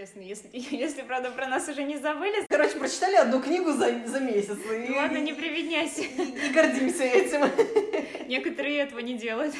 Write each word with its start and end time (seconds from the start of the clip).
интересно, 0.00 0.20
если, 0.20 0.50
если, 0.76 1.02
правда, 1.02 1.30
про 1.30 1.46
нас 1.46 1.68
уже 1.68 1.82
не 1.82 1.98
забыли. 1.98 2.46
Короче, 2.48 2.78
прочитали 2.78 3.16
одну 3.16 3.40
книгу 3.42 3.72
за, 3.72 4.06
за 4.06 4.20
месяц. 4.20 4.58
И, 4.70 4.88
ну 4.88 4.96
ладно, 4.96 5.18
не 5.18 5.32
приведняйся. 5.32 6.00
И, 6.20 6.46
и 6.46 6.52
гордимся 6.52 7.04
этим. 7.04 7.42
Некоторые 8.28 8.78
этого 8.78 9.00
не 9.00 9.18
делают. 9.18 9.54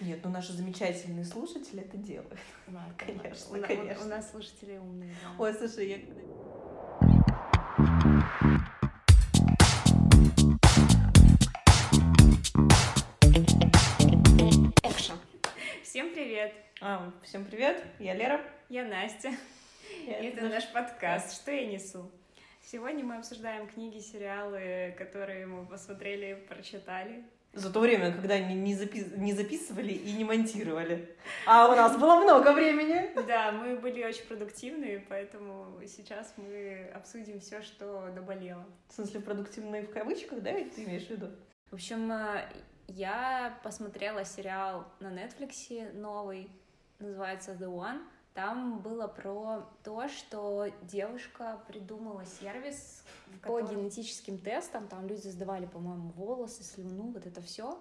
Нет, 0.00 0.20
ну 0.22 0.30
наши 0.30 0.52
замечательные 0.52 1.24
слушатели 1.24 1.82
это 1.82 1.96
делают. 1.96 2.38
Ладно, 2.66 2.94
конечно, 2.98 3.58
у, 3.58 3.62
конечно. 3.62 4.02
У, 4.02 4.06
у 4.06 4.08
нас 4.08 4.30
слушатели 4.30 4.76
умные. 4.76 5.14
Да. 5.22 5.42
Ой, 5.42 5.54
слушай, 5.54 5.88
я... 5.88 5.98
Всем 15.82 16.10
привет. 16.12 16.52
А, 16.80 17.10
всем 17.22 17.44
привет, 17.44 17.82
я 17.98 18.14
Лера. 18.14 18.40
Я 18.68 18.84
Настя. 18.84 19.30
И 19.90 20.10
это, 20.10 20.38
это 20.38 20.48
наш 20.48 20.72
подкаст 20.72 21.34
«Что 21.34 21.50
я 21.50 21.66
несу?». 21.66 22.10
Сегодня 22.62 23.04
мы 23.04 23.16
обсуждаем 23.16 23.66
книги, 23.66 23.98
сериалы, 23.98 24.94
которые 24.98 25.46
мы 25.46 25.64
посмотрели, 25.64 26.34
прочитали. 26.48 27.24
За 27.54 27.72
то 27.72 27.80
время, 27.80 28.12
когда 28.12 28.38
не, 28.38 28.54
не, 28.54 28.74
запис... 28.74 29.06
не 29.16 29.32
записывали 29.32 29.92
и 29.92 30.12
не 30.12 30.24
монтировали. 30.24 31.16
А 31.46 31.68
у 31.72 31.74
нас 31.74 31.96
было 31.96 32.16
много 32.16 32.52
времени. 32.52 33.10
Да, 33.26 33.52
мы 33.52 33.76
были 33.76 34.04
очень 34.04 34.24
продуктивны, 34.26 35.04
поэтому 35.08 35.80
сейчас 35.86 36.34
мы 36.36 36.90
обсудим 36.94 37.40
все, 37.40 37.62
что 37.62 38.10
доболело. 38.14 38.66
В 38.88 38.94
смысле, 38.94 39.20
продуктивные 39.20 39.82
в 39.82 39.90
кавычках, 39.90 40.42
да, 40.42 40.52
ты 40.52 40.84
имеешь 40.84 41.06
в 41.06 41.10
виду? 41.10 41.28
В 41.70 41.74
общем, 41.74 42.12
я 42.86 43.58
посмотрела 43.62 44.24
сериал 44.24 44.86
на 45.00 45.08
Netflix 45.08 45.92
новый, 45.94 46.50
называется 46.98 47.52
The 47.52 47.68
One. 47.68 48.02
Там 48.38 48.78
было 48.78 49.08
про 49.08 49.68
то, 49.82 50.06
что 50.06 50.68
девушка 50.82 51.60
придумала 51.66 52.24
сервис 52.24 53.02
по 53.42 53.60
генетическим 53.60 54.38
тестам. 54.38 54.86
Там 54.86 55.08
люди 55.08 55.26
сдавали, 55.26 55.66
по-моему, 55.66 56.10
волосы, 56.10 56.62
слюну, 56.62 57.10
вот 57.10 57.26
это 57.26 57.42
все. 57.42 57.76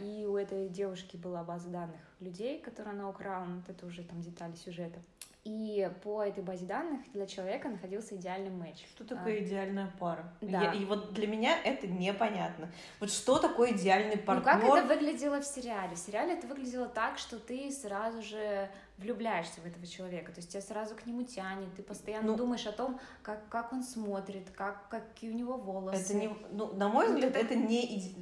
И 0.00 0.26
у 0.28 0.36
этой 0.36 0.68
девушки 0.68 1.16
была 1.16 1.44
база 1.44 1.68
данных 1.68 2.00
людей, 2.18 2.60
которые 2.60 2.94
она 2.94 3.08
украла. 3.08 3.44
Вот 3.44 3.68
это 3.68 3.86
уже 3.86 4.02
там 4.02 4.20
детали 4.22 4.56
сюжета. 4.56 4.98
И 5.44 5.90
по 6.02 6.22
этой 6.22 6.42
базе 6.42 6.64
данных 6.64 7.00
для 7.12 7.26
человека 7.26 7.68
находился 7.68 8.16
идеальный 8.16 8.50
матч. 8.50 8.86
Что 8.94 9.04
такое 9.04 9.34
а, 9.34 9.38
идеальная 9.42 9.92
пара? 10.00 10.32
Да. 10.40 10.62
Я, 10.62 10.72
и 10.72 10.86
вот 10.86 11.12
для 11.12 11.26
меня 11.26 11.54
это 11.62 11.86
непонятно. 11.86 12.72
Вот 12.98 13.10
что 13.10 13.38
такое 13.38 13.72
идеальный 13.72 14.16
партнер? 14.16 14.54
Ну 14.56 14.70
как 14.70 14.84
это 14.84 14.86
выглядело 14.86 15.42
в 15.42 15.44
сериале? 15.44 15.96
В 15.96 15.98
сериале 15.98 16.32
это 16.32 16.46
выглядело 16.46 16.88
так, 16.88 17.18
что 17.18 17.38
ты 17.38 17.70
сразу 17.70 18.22
же 18.22 18.70
влюбляешься 18.96 19.60
в 19.60 19.66
этого 19.66 19.86
человека, 19.86 20.30
то 20.30 20.38
есть 20.38 20.50
тебя 20.50 20.62
сразу 20.62 20.94
к 20.94 21.04
нему 21.04 21.24
тянет, 21.24 21.74
ты 21.74 21.82
постоянно 21.82 22.28
ну, 22.28 22.36
думаешь 22.36 22.64
о 22.66 22.72
том, 22.72 23.00
как, 23.22 23.48
как 23.48 23.72
он 23.72 23.82
смотрит, 23.82 24.50
как, 24.54 24.88
какие 24.88 25.30
у 25.30 25.34
него 25.34 25.56
волосы. 25.56 26.00
Это 26.00 26.14
не, 26.14 26.30
ну, 26.52 26.72
на 26.74 26.88
мой 26.88 27.08
взгляд, 27.08 27.30
это, 27.30 27.40
это 27.40 27.54
не 27.56 28.14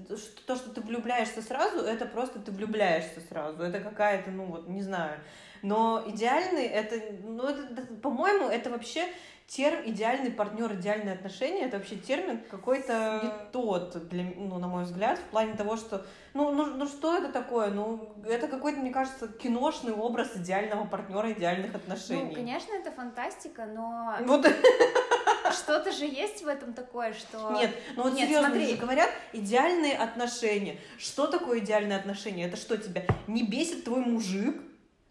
то, 0.47 0.57
что 0.57 0.71
ты 0.71 0.81
влюбляешься 0.81 1.43
сразу, 1.43 1.81
это 1.81 2.07
просто 2.07 2.41
ты 2.41 2.51
влюбляешься 2.53 3.21
сразу, 3.29 3.63
это 3.63 3.81
какая-то, 3.81 4.31
ну 4.31 4.47
вот, 4.47 4.67
не 4.67 4.81
знаю, 4.81 5.21
но 5.63 6.03
идеальный, 6.07 6.65
это, 6.65 7.01
ну, 7.23 7.45
это, 7.45 7.85
по-моему, 8.03 8.49
это 8.49 8.71
вообще 8.71 9.09
термин 9.47 9.91
идеальный 9.91 10.31
партнер, 10.31 10.73
идеальные 10.75 11.15
отношения, 11.15 11.67
это 11.67 11.77
вообще 11.77 11.97
термин 11.97 12.41
какой-то 12.51 13.21
не 13.23 13.53
тот, 13.53 14.09
для, 14.09 14.25
ну, 14.37 14.59
на 14.59 14.67
мой 14.67 14.85
взгляд, 14.85 15.19
в 15.19 15.25
плане 15.25 15.55
того, 15.55 15.77
что, 15.77 16.07
ну, 16.35 16.53
ну, 16.53 16.67
ну 16.67 16.87
что 16.87 17.17
это 17.17 17.31
такое? 17.31 17.71
Ну, 17.71 18.15
это 18.27 18.49
какой-то, 18.49 18.81
мне 18.81 18.91
кажется, 18.91 19.29
киношный 19.29 19.93
образ 19.93 20.37
идеального 20.37 20.87
партнера, 20.87 21.33
идеальных 21.33 21.75
отношений. 21.75 22.31
Ну, 22.31 22.35
конечно, 22.35 22.73
это 22.73 22.91
фантастика, 22.91 23.67
но... 23.67 24.17
Вот. 24.23 24.47
Что-то 25.53 25.93
же 25.93 26.07
есть 26.07 26.43
в 26.43 26.49
этом 26.49 26.73
такое, 26.73 27.13
что... 27.13 27.53
Нет, 27.53 27.71
ну 27.95 28.05
вот 28.05 28.15
Нет, 28.15 28.29
серьезно, 28.29 28.49
смотри. 28.49 28.67
же 28.69 28.77
говорят, 28.79 29.11
идеальные 29.35 29.99
отношения. 29.99 30.79
Что 30.99 31.27
такое 31.27 31.59
идеальные 31.59 31.99
отношения? 31.99 32.47
Это 32.47 32.57
что 32.57 32.79
тебя 32.79 33.03
не 33.27 33.43
бесит 33.43 33.85
твой 33.85 34.01
мужик? 34.01 34.63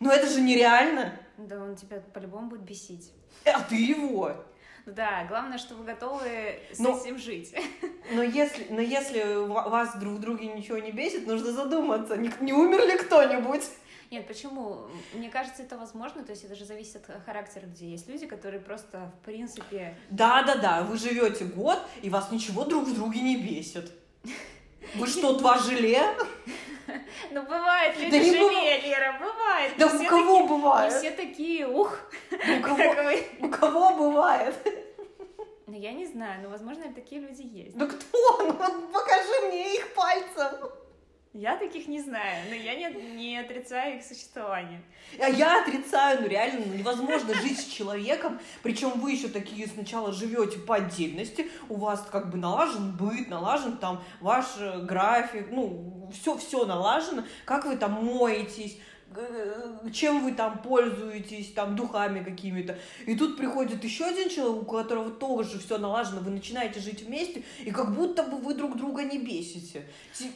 Ну 0.01 0.09
это 0.09 0.27
же 0.27 0.41
нереально. 0.41 1.13
Да, 1.37 1.63
он 1.63 1.75
тебя 1.75 2.01
по-любому 2.13 2.49
будет 2.49 2.61
бесить. 2.61 3.13
А 3.45 3.61
ты 3.61 3.75
его. 3.75 4.33
Да, 4.87 5.25
главное, 5.29 5.59
что 5.59 5.75
вы 5.75 5.85
готовы 5.85 6.59
с 6.73 6.79
но, 6.79 6.97
этим 6.97 7.19
жить. 7.19 7.55
Но 8.11 8.23
если, 8.23 8.67
но 8.71 8.81
если 8.81 9.47
вас 9.47 9.95
друг 9.97 10.15
в 10.15 10.19
друге 10.19 10.47
ничего 10.47 10.79
не 10.79 10.91
бесит, 10.91 11.27
нужно 11.27 11.51
задуматься, 11.53 12.17
не, 12.17 12.29
не 12.41 12.51
умер 12.51 12.85
ли 12.85 12.97
кто-нибудь? 12.97 13.63
Нет, 14.09 14.27
почему? 14.27 14.87
Мне 15.13 15.29
кажется, 15.29 15.63
это 15.63 15.77
возможно, 15.77 16.23
то 16.23 16.31
есть 16.31 16.43
это 16.43 16.55
же 16.55 16.65
зависит 16.65 17.09
от 17.09 17.23
характера 17.23 17.65
людей. 17.67 17.91
Есть 17.91 18.09
люди, 18.09 18.25
которые 18.25 18.59
просто, 18.59 19.11
в 19.21 19.25
принципе... 19.25 19.95
Да-да-да, 20.09 20.83
вы 20.83 20.97
живете 20.97 21.45
год, 21.45 21.79
и 22.01 22.09
вас 22.09 22.29
ничего 22.31 22.65
друг 22.65 22.85
в 22.85 22.93
друге 22.93 23.21
не 23.21 23.37
бесит. 23.37 23.89
Вы 24.95 25.07
что, 25.07 25.37
два 25.37 25.57
желе? 25.59 26.01
Ну, 27.31 27.43
бывает, 27.43 27.97
люди 27.97 28.11
да 28.11 28.17
не 28.17 28.31
жалеют, 28.31 28.83
Лера, 28.83 29.17
бывает. 29.19 29.73
Да 29.77 29.85
у 29.87 29.89
кого 29.89 30.37
такие, 30.37 30.47
бывает? 30.47 30.93
Все 30.93 31.11
такие, 31.11 31.67
ух. 31.67 31.97
У 32.31 32.61
кого, 32.61 32.83
у 33.39 33.49
кого 33.49 33.95
бывает? 33.95 34.55
Ну, 35.67 35.77
я 35.77 35.93
не 35.93 36.05
знаю, 36.05 36.41
но, 36.43 36.49
возможно, 36.49 36.91
такие 36.93 37.21
люди 37.21 37.43
есть. 37.43 37.77
Да 37.77 37.87
кто? 37.87 38.43
Ну, 38.43 38.53
покажи 38.91 39.47
мне 39.47 39.75
их 39.75 39.93
пальцем. 39.93 40.71
Я 41.33 41.55
таких 41.55 41.87
не 41.87 42.01
знаю, 42.01 42.49
но 42.49 42.55
я 42.55 42.75
не, 42.75 42.93
не 43.15 43.37
отрицаю 43.37 43.97
их 43.97 44.03
существование. 44.03 44.81
А 45.17 45.29
я 45.29 45.61
отрицаю, 45.61 46.21
ну 46.21 46.27
реально 46.27 46.65
ну, 46.65 46.73
невозможно 46.73 47.33
жить 47.35 47.57
с 47.57 47.65
человеком, 47.65 48.37
причем 48.63 48.99
вы 48.99 49.13
еще 49.13 49.29
такие 49.29 49.65
сначала 49.67 50.11
живете 50.11 50.59
по 50.59 50.75
отдельности, 50.75 51.49
у 51.69 51.77
вас 51.77 52.05
как 52.11 52.29
бы 52.29 52.37
налажен 52.37 52.91
быт, 52.97 53.29
налажен 53.29 53.77
там 53.77 54.03
ваш 54.19 54.45
э, 54.57 54.81
график, 54.81 55.47
ну 55.51 56.09
все 56.11 56.37
все 56.37 56.65
налажено, 56.65 57.23
как 57.45 57.63
вы 57.63 57.77
там 57.77 57.93
моетесь, 58.03 58.77
чем 59.93 60.23
вы 60.23 60.33
там 60.33 60.61
пользуетесь, 60.61 61.53
там, 61.53 61.75
духами 61.75 62.23
какими-то. 62.23 62.77
И 63.05 63.15
тут 63.15 63.37
приходит 63.37 63.83
еще 63.83 64.05
один 64.05 64.29
человек, 64.29 64.63
у 64.63 64.65
которого 64.65 65.11
тоже 65.11 65.59
все 65.59 65.77
налажено, 65.77 66.21
вы 66.21 66.31
начинаете 66.31 66.79
жить 66.79 67.03
вместе, 67.03 67.43
и 67.59 67.71
как 67.71 67.93
будто 67.93 68.23
бы 68.23 68.37
вы 68.37 68.53
друг 68.53 68.77
друга 68.77 69.03
не 69.03 69.19
бесите. 69.19 69.85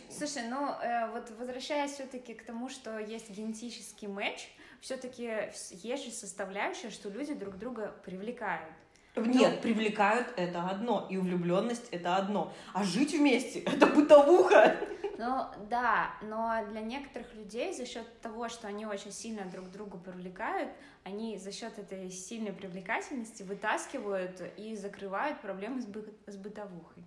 Слушай, 0.10 0.44
ну, 0.50 0.72
э, 0.82 1.12
вот 1.12 1.32
возвращаясь 1.40 1.92
все-таки 1.92 2.34
к 2.34 2.44
тому, 2.44 2.70
что 2.70 3.00
есть 3.00 3.30
генетический 3.30 4.08
матч, 4.08 4.50
все-таки 4.82 5.50
есть 5.72 6.06
же 6.06 6.12
составляющая, 6.12 6.90
что 6.90 7.10
люди 7.10 7.34
друг 7.34 7.58
друга 7.58 7.94
привлекают. 8.04 8.74
Нет, 9.16 9.54
ну, 9.56 9.62
привлекают 9.62 10.28
это 10.36 10.68
одно, 10.68 11.08
и 11.10 11.18
влюбленность 11.18 11.88
это 11.92 12.18
одно, 12.18 12.52
а 12.74 12.84
жить 12.84 13.14
вместе 13.14 13.60
это 13.60 13.88
бытовуха. 13.88 14.76
Ну 15.18 15.46
да, 15.70 16.12
но 16.22 16.60
для 16.70 16.82
некоторых 16.82 17.34
людей 17.36 17.74
за 17.74 17.86
счет 17.86 18.06
того, 18.22 18.50
что 18.50 18.68
они 18.68 18.86
очень 18.86 19.12
сильно 19.12 19.46
друг 19.46 19.72
друга 19.72 19.98
привлекают, 19.98 20.70
они 21.04 21.38
за 21.38 21.52
счет 21.54 21.78
этой 21.80 22.10
сильной 22.10 22.52
привлекательности 22.52 23.44
вытаскивают 23.44 24.42
и 24.58 24.76
закрывают 24.76 25.40
проблемы 25.40 25.82
с, 25.82 25.86
бы 25.86 26.14
с 26.28 26.36
бытовухой. 26.36 27.04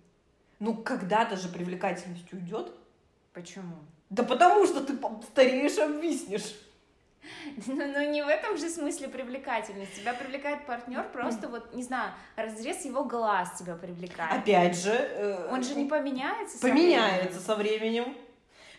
Ну 0.59 0.75
когда-то 0.75 1.35
же 1.37 1.49
привлекательность 1.49 2.33
уйдет. 2.33 2.73
Почему? 3.33 3.75
Да 4.09 4.23
потому 4.23 4.65
что 4.65 4.83
ты 4.83 4.97
стареешь 5.31 5.77
и 5.77 5.81
обвиснешь. 5.81 6.55
Ну, 7.67 7.75
ну 7.75 8.09
не 8.09 8.23
в 8.23 8.27
этом 8.27 8.57
же 8.57 8.69
смысле 8.69 9.07
привлекательность. 9.07 9.95
Тебя 9.95 10.13
привлекает 10.13 10.65
партнер, 10.65 11.03
просто 11.11 11.47
вот, 11.47 11.73
не 11.73 11.83
знаю, 11.83 12.13
разрез 12.35 12.85
его 12.85 13.03
глаз 13.03 13.57
тебя 13.57 13.75
привлекает. 13.75 14.41
Опять 14.41 14.77
же... 14.77 14.91
Э, 14.91 15.49
Он 15.51 15.63
же 15.63 15.75
не 15.75 15.85
поменяется 15.85 16.59
Поменяется 16.59 17.39
со 17.39 17.55
временем. 17.55 18.05
Со 18.05 18.09
временем. 18.09 18.28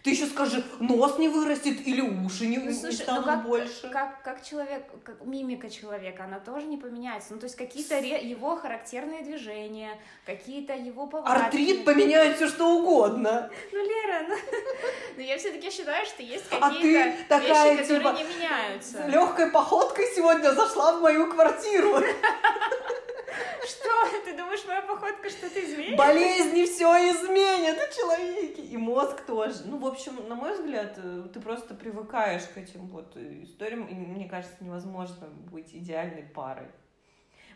Ты 0.03 0.11
еще 0.11 0.27
скажи, 0.27 0.65
нос 0.79 1.19
не 1.19 1.29
вырастет 1.29 1.87
или 1.87 2.01
уши 2.01 2.47
не, 2.47 2.57
ну, 2.57 2.73
слушай, 2.73 2.91
не 2.91 3.03
станут 3.03 3.27
ну 3.27 3.33
как, 3.33 3.43
больше. 3.45 3.91
Как, 3.91 4.23
как 4.23 4.43
человек, 4.43 4.85
как 5.05 5.21
мимика 5.27 5.69
человека, 5.69 6.25
она 6.25 6.41
тоже 6.41 6.67
не 6.67 6.79
поменяется. 6.79 7.35
Ну, 7.35 7.39
то 7.39 7.45
есть 7.45 7.57
какие-то 7.57 7.97
его 7.99 8.57
характерные 8.57 9.23
движения, 9.23 9.99
какие-то 10.25 10.73
его 10.75 11.07
повадки. 11.07 11.45
Артрит 11.45 11.85
поменяет 11.85 12.37
все 12.37 12.49
что 12.49 12.79
угодно. 12.79 13.51
Ну, 13.73 13.79
Лера, 13.79 14.27
ну, 14.29 14.35
ну 15.17 15.23
я 15.23 15.39
все-таки 15.39 15.71
считаю, 15.71 16.05
что 16.07 16.23
есть 16.23 16.45
а 16.51 16.71
какие-то 16.71 17.13
а 17.29 17.41
такая, 17.41 17.77
вещи, 17.77 17.89
типа, 17.89 18.11
которые 18.11 18.25
не 18.25 18.35
меняются. 18.35 19.07
Легкой 19.07 19.51
походкой 19.51 20.07
сегодня 20.15 20.53
зашла 20.53 20.97
в 20.97 21.03
мою 21.03 21.31
квартиру. 21.31 21.99
Что? 23.65 24.21
Ты 24.25 24.37
думаешь, 24.37 24.65
моя 24.67 24.83
походка 24.83 25.29
что-то 25.29 25.65
изменит? 25.65 25.97
Болезни 25.97 26.65
все 26.65 27.11
изменят 27.11 27.79
в 27.79 27.97
человеке. 27.97 28.63
И 28.63 28.77
мозг 28.77 29.21
тоже. 29.27 29.63
Ну, 29.65 29.79
в 29.79 29.87
общем, 29.87 30.29
на 30.29 30.35
мой 30.35 30.55
взгляд, 30.55 30.95
э, 30.97 31.29
ты 31.33 31.41
просто 31.41 31.75
привыкаешь 31.75 32.45
к 32.45 32.57
этим 32.57 32.89
вот 32.89 33.17
историям. 33.17 33.87
И 33.87 33.95
мне 33.95 34.29
кажется, 34.29 34.57
невозможно 34.61 35.29
быть 35.51 35.75
идеальной 35.75 36.23
парой. 36.23 36.69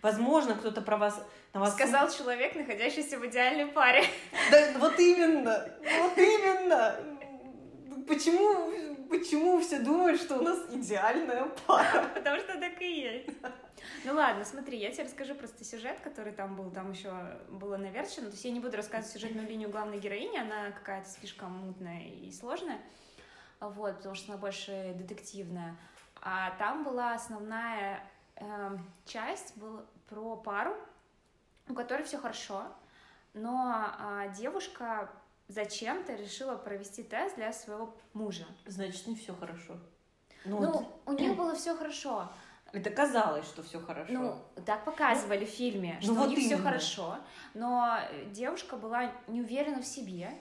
Возможно, 0.02 0.54
кто-то 0.54 0.82
про 0.82 0.98
вас... 0.98 1.22
На 1.54 1.60
вас... 1.60 1.72
Сказал 1.72 2.10
человек, 2.10 2.54
находящийся 2.54 3.18
в 3.18 3.26
идеальной 3.26 3.66
паре. 3.66 4.04
Да, 4.50 4.78
вот 4.78 4.98
именно, 5.00 5.66
вот 5.98 6.18
именно. 6.18 6.96
Почему, 8.06 8.93
почему 9.18 9.60
все 9.60 9.80
думают, 9.80 10.20
что 10.20 10.38
у 10.38 10.42
нас 10.42 10.58
идеальная 10.70 11.46
пара? 11.66 12.08
Потому 12.14 12.38
что 12.40 12.58
так 12.58 12.80
и 12.80 13.00
есть. 13.00 13.28
Ну 14.04 14.14
ладно, 14.14 14.44
смотри, 14.44 14.78
я 14.78 14.90
тебе 14.90 15.04
расскажу 15.04 15.34
просто 15.34 15.64
сюжет, 15.64 16.00
который 16.00 16.32
там 16.32 16.56
был, 16.56 16.70
там 16.70 16.92
еще 16.92 17.12
было 17.48 17.76
наверчено. 17.76 18.26
То 18.26 18.32
есть 18.32 18.44
я 18.44 18.50
не 18.50 18.60
буду 18.60 18.76
рассказывать 18.76 19.12
сюжетную 19.12 19.48
линию 19.48 19.70
главной 19.70 19.98
героини, 19.98 20.38
она 20.38 20.70
какая-то 20.72 21.08
слишком 21.08 21.52
мутная 21.52 22.02
и 22.02 22.30
сложная, 22.32 22.80
вот, 23.60 23.96
потому 23.96 24.14
что 24.14 24.32
она 24.32 24.40
больше 24.40 24.94
детективная. 24.96 25.76
А 26.20 26.52
там 26.58 26.84
была 26.84 27.14
основная 27.14 28.02
э, 28.36 28.78
часть 29.04 29.56
был 29.56 29.84
про 30.08 30.36
пару, 30.36 30.74
у 31.68 31.74
которой 31.74 32.02
все 32.02 32.18
хорошо, 32.18 32.64
но 33.34 33.90
э, 33.98 34.32
девушка 34.36 35.10
зачем-то 35.48 36.14
решила 36.14 36.56
провести 36.56 37.02
тест 37.02 37.36
для 37.36 37.52
своего 37.52 37.94
мужа. 38.12 38.46
Значит, 38.66 39.06
не 39.06 39.14
все 39.14 39.34
хорошо. 39.34 39.78
Ну, 40.44 40.60
ну 40.60 40.72
вот... 40.72 41.00
у 41.06 41.12
них 41.12 41.36
было 41.36 41.54
все 41.54 41.76
хорошо. 41.76 42.30
Это 42.72 42.90
казалось, 42.90 43.46
что 43.46 43.62
все 43.62 43.78
хорошо. 43.78 44.12
Ну, 44.12 44.36
так 44.66 44.84
показывали 44.84 45.44
в 45.44 45.48
фильме, 45.48 45.96
ну, 46.00 46.02
что 46.02 46.12
ну, 46.12 46.20
вот 46.20 46.28
у 46.28 46.30
них 46.30 46.40
все 46.40 46.56
хорошо, 46.56 47.18
но 47.54 47.98
девушка 48.32 48.76
была 48.76 49.12
не 49.28 49.42
уверена 49.42 49.80
в 49.80 49.86
себе, 49.86 50.32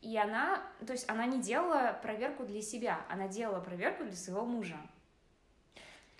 и 0.00 0.16
она, 0.16 0.62
то 0.86 0.92
есть 0.92 1.08
она 1.10 1.26
не 1.26 1.42
делала 1.42 1.98
проверку 2.02 2.44
для 2.44 2.62
себя, 2.62 3.00
она 3.10 3.28
делала 3.28 3.60
проверку 3.60 4.04
для 4.04 4.16
своего 4.16 4.46
мужа. 4.46 4.76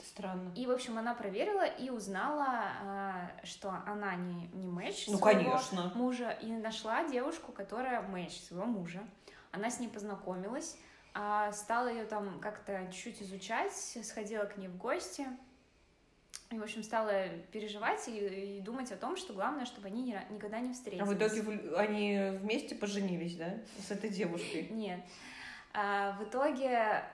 Странно. 0.04 0.52
И, 0.54 0.66
в 0.66 0.70
общем, 0.70 0.98
она 0.98 1.14
проверила 1.14 1.64
и 1.64 1.90
узнала, 1.90 2.46
а, 2.46 3.30
что 3.42 3.70
она 3.86 4.14
не, 4.14 4.46
не 4.48 4.66
мэч 4.66 5.06
ну, 5.08 5.18
своего 5.18 5.50
конечно. 5.50 5.92
мужа, 5.94 6.30
и 6.30 6.52
нашла 6.52 7.08
девушку, 7.08 7.52
которая 7.52 8.02
мэч 8.02 8.40
своего 8.42 8.66
мужа. 8.66 9.02
Она 9.50 9.70
с 9.70 9.80
ней 9.80 9.88
познакомилась, 9.88 10.76
а, 11.14 11.52
стала 11.52 11.88
ее 11.88 12.04
там 12.04 12.38
как-то 12.40 12.86
чуть-чуть 12.92 13.22
изучать, 13.22 13.72
сходила 14.02 14.44
к 14.44 14.56
ней 14.56 14.68
в 14.68 14.76
гости, 14.76 15.26
и, 16.50 16.58
в 16.58 16.62
общем, 16.62 16.82
стала 16.82 17.28
переживать 17.52 18.06
и, 18.08 18.58
и 18.58 18.60
думать 18.60 18.92
о 18.92 18.96
том, 18.96 19.16
что 19.16 19.32
главное, 19.32 19.64
чтобы 19.64 19.88
они 19.88 20.02
ни, 20.02 20.32
никогда 20.32 20.60
не 20.60 20.72
встретились. 20.72 21.02
А 21.02 21.06
в 21.06 21.14
итоге 21.14 21.42
они 21.76 22.38
вместе 22.40 22.74
поженились, 22.74 23.36
да, 23.36 23.54
с 23.80 23.90
этой 23.90 24.10
девушкой? 24.10 24.68
Нет. 24.70 25.00
А, 25.72 26.12
в 26.18 26.24
итоге 26.24 27.04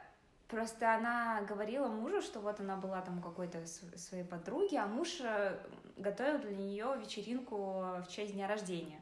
просто 0.50 0.94
она 0.94 1.42
говорила 1.42 1.88
мужу, 1.88 2.20
что 2.20 2.40
вот 2.40 2.60
она 2.60 2.76
была 2.76 3.00
там 3.00 3.22
какой-то 3.22 3.64
своей 3.66 4.24
подруги, 4.24 4.76
а 4.76 4.86
муж 4.86 5.20
э, 5.20 5.58
готовил 5.96 6.38
для 6.40 6.56
нее 6.56 6.96
вечеринку 7.00 7.56
в 7.56 8.06
честь 8.08 8.34
дня 8.34 8.48
рождения. 8.48 9.00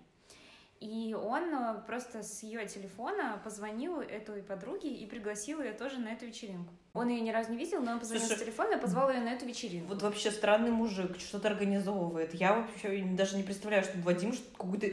И 0.80 1.14
он 1.14 1.52
э, 1.52 1.82
просто 1.86 2.22
с 2.22 2.42
ее 2.42 2.66
телефона 2.66 3.40
позвонил 3.42 4.00
этой 4.00 4.42
подруге 4.42 4.94
и 4.94 5.06
пригласил 5.06 5.60
ее 5.60 5.72
тоже 5.72 5.98
на 5.98 6.08
эту 6.08 6.26
вечеринку. 6.26 6.72
Он 6.98 7.08
ее 7.08 7.20
ни 7.20 7.30
разу 7.30 7.52
не 7.52 7.58
видел, 7.58 7.80
но 7.80 7.92
он 7.92 8.00
позвонил 8.00 8.26
Слушай, 8.26 8.40
с 8.40 8.42
телефона 8.42 8.74
и 8.74 8.80
позвал 8.80 9.10
ее 9.10 9.20
на 9.20 9.28
эту 9.28 9.46
вечеринку. 9.46 9.94
Вот 9.94 10.02
вообще 10.02 10.32
странный 10.32 10.70
мужик, 10.70 11.18
что-то 11.20 11.48
организовывает. 11.48 12.34
Я 12.34 12.54
вообще 12.54 13.02
даже 13.12 13.36
не 13.36 13.44
представляю, 13.44 13.84
что 13.84 13.96
Вадим 13.98 14.34
какую-то 14.56 14.88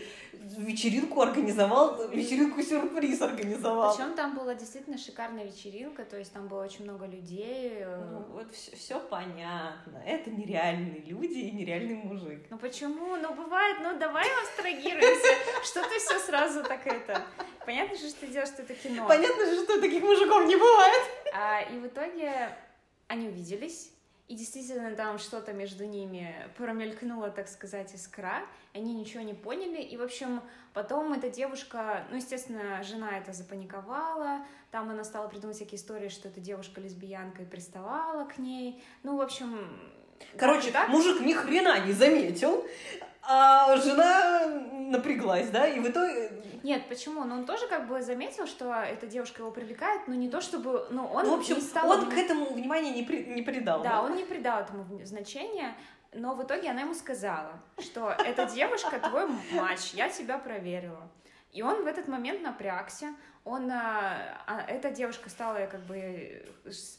вечеринку 0.58 1.22
организовал, 1.22 2.10
вечеринку-сюрприз 2.10 3.22
организовал. 3.22 3.96
Причем 3.96 4.14
там 4.14 4.36
была 4.36 4.54
действительно 4.54 4.98
шикарная 5.00 5.46
вечеринка, 5.46 6.06
то 6.06 6.18
есть 6.18 6.32
там 6.32 6.48
было 6.48 6.64
очень 6.64 6.84
много 6.84 7.08
людей. 7.08 7.84
Ну, 7.86 8.26
вот 8.34 8.54
все, 8.54 8.76
все 8.76 9.00
понятно. 9.00 9.98
Это 10.06 10.30
нереальные 10.30 11.02
люди 11.06 11.40
и 11.40 11.52
нереальный 11.52 11.96
мужик. 11.96 12.46
Ну 12.52 12.58
почему? 12.60 13.16
Ну 13.16 13.34
бывает, 13.34 13.78
ну 13.82 13.98
давай 13.98 14.28
абстрагируемся. 14.44 15.64
Что 15.64 15.82
ты 15.82 15.98
все 16.00 16.20
сразу 16.20 16.64
так 16.64 16.86
это... 16.86 17.22
Понятно 17.66 17.98
же, 17.98 18.10
что 18.10 18.22
ты 18.22 18.28
делаешь, 18.28 18.50
что 18.50 18.62
это 18.62 18.74
кино. 18.74 19.08
Понятно 19.08 19.46
же, 19.46 19.64
что 19.64 19.82
таких 19.82 20.04
мужиков 20.04 20.46
не 20.46 20.56
бывает. 20.56 21.02
А, 21.34 21.62
и 21.62 21.78
в 21.80 21.88
итоге 21.88 22.56
они 23.08 23.28
увиделись, 23.28 23.92
и 24.28 24.36
действительно 24.36 24.96
там 24.96 25.20
что-то 25.20 25.54
между 25.54 25.86
ними 25.86 26.36
промелькнуло, 26.58 27.30
так 27.30 27.48
сказать, 27.48 27.94
искра. 27.94 28.42
Они 28.74 28.94
ничего 28.94 29.22
не 29.22 29.34
поняли. 29.34 29.82
И, 29.82 29.98
в 29.98 30.02
общем, 30.02 30.42
потом 30.74 31.14
эта 31.14 31.30
девушка, 31.30 32.06
ну, 32.10 32.16
естественно, 32.18 32.82
жена 32.82 33.18
это 33.18 33.34
запаниковала. 33.34 34.46
Там 34.72 34.90
она 34.90 35.04
стала 35.04 35.28
придумывать 35.28 35.58
всякие 35.58 35.80
истории, 35.80 36.10
что 36.10 36.28
эта 36.28 36.40
девушка 36.40 36.82
лесбиянка 36.82 37.44
и 37.44 37.46
приставала 37.46 38.26
к 38.26 38.38
ней. 38.38 38.84
Ну, 39.04 39.18
в 39.18 39.22
общем... 39.22 39.80
Короче, 40.38 40.72
так? 40.72 40.90
мужик 40.90 41.22
ни 41.22 41.34
хрена 41.34 41.80
не 41.86 41.94
заметил, 41.94 42.66
а 43.22 43.76
жена 43.78 44.48
напряглась, 44.72 45.50
да, 45.50 45.68
и 45.68 45.80
в 45.80 45.90
итоге... 45.90 46.32
Нет, 46.64 46.88
почему? 46.88 47.24
Ну, 47.24 47.36
он 47.36 47.46
тоже 47.46 47.68
как 47.68 47.88
бы 47.88 48.02
заметил, 48.02 48.48
что 48.48 48.74
эта 48.74 49.08
девушка 49.08 49.42
его 49.42 49.52
привлекает, 49.52 50.08
но 50.08 50.16
не 50.16 50.30
то 50.30 50.42
чтобы... 50.42 50.88
Ну, 50.90 51.06
он 51.06 51.26
ну, 51.26 51.36
в 51.36 51.40
общем, 51.40 51.56
не 51.56 51.62
стал... 51.62 51.90
он 51.90 52.10
к 52.10 52.14
этому 52.14 52.54
внимания 52.54 52.92
не, 52.92 53.04
при... 53.04 53.24
не 53.24 53.42
придал. 53.42 53.82
Да, 53.82 53.90
да, 53.90 54.02
он 54.04 54.16
не 54.16 54.24
придал 54.24 54.62
этому 54.62 54.86
значения, 55.06 55.76
но 56.14 56.36
в 56.36 56.44
итоге 56.44 56.70
она 56.70 56.82
ему 56.82 56.94
сказала, 56.94 57.60
что 57.80 58.10
эта 58.10 58.46
девушка 58.46 59.00
твой 59.00 59.28
матч, 59.54 59.94
я 59.94 60.10
тебя 60.10 60.38
проверила. 60.38 61.10
И 61.52 61.62
он 61.62 61.84
в 61.84 61.88
этот 61.88 62.08
момент 62.08 62.42
напрягся, 62.42 63.16
он, 63.44 63.72
а, 63.72 64.44
а, 64.48 64.62
эта 64.68 64.92
девушка 64.92 65.30
стала 65.30 65.68
как 65.68 65.82
бы 65.82 66.46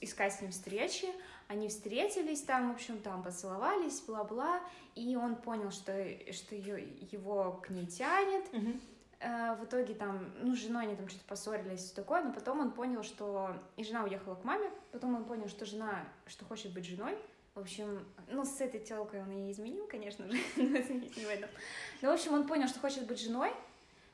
искать 0.00 0.32
с 0.32 0.40
ним 0.40 0.50
встречи, 0.50 1.08
они 1.48 1.68
встретились 1.68 2.42
там, 2.42 2.72
в 2.72 2.74
общем, 2.74 3.00
там 3.00 3.22
поцеловались, 3.22 4.00
бла-бла, 4.00 4.60
и 4.94 5.16
он 5.16 5.36
понял, 5.36 5.70
что, 5.70 5.92
что 6.32 6.54
ее, 6.54 6.88
его 7.12 7.60
к 7.62 7.70
ней 7.70 7.86
тянет. 7.86 8.44
Uh-huh. 8.52 9.56
В 9.56 9.64
итоге 9.64 9.94
там, 9.94 10.30
ну, 10.42 10.54
с 10.54 10.58
женой 10.58 10.84
они 10.84 10.96
там 10.96 11.08
что-то 11.08 11.24
поссорились, 11.24 11.80
все 11.80 11.94
такое, 11.94 12.22
но 12.22 12.32
потом 12.32 12.60
он 12.60 12.72
понял, 12.72 13.02
что... 13.02 13.56
И 13.76 13.84
жена 13.84 14.04
уехала 14.04 14.34
к 14.34 14.44
маме, 14.44 14.70
потом 14.92 15.14
он 15.14 15.24
понял, 15.24 15.48
что 15.48 15.64
жена, 15.64 16.04
что 16.26 16.44
хочет 16.44 16.72
быть 16.74 16.84
женой, 16.84 17.16
в 17.54 17.60
общем, 17.60 18.06
ну, 18.28 18.44
с 18.44 18.60
этой 18.60 18.80
телкой 18.80 19.22
он 19.22 19.30
ей 19.30 19.50
изменил, 19.50 19.86
конечно 19.86 20.30
же, 20.30 20.38
но 20.56 20.76
это 20.76 20.92
не 20.92 21.08
в 21.08 21.28
этом. 21.30 21.48
Но, 22.02 22.10
в 22.10 22.12
общем, 22.12 22.34
он 22.34 22.46
понял, 22.46 22.68
что 22.68 22.80
хочет 22.80 23.06
быть 23.06 23.18
женой, 23.18 23.50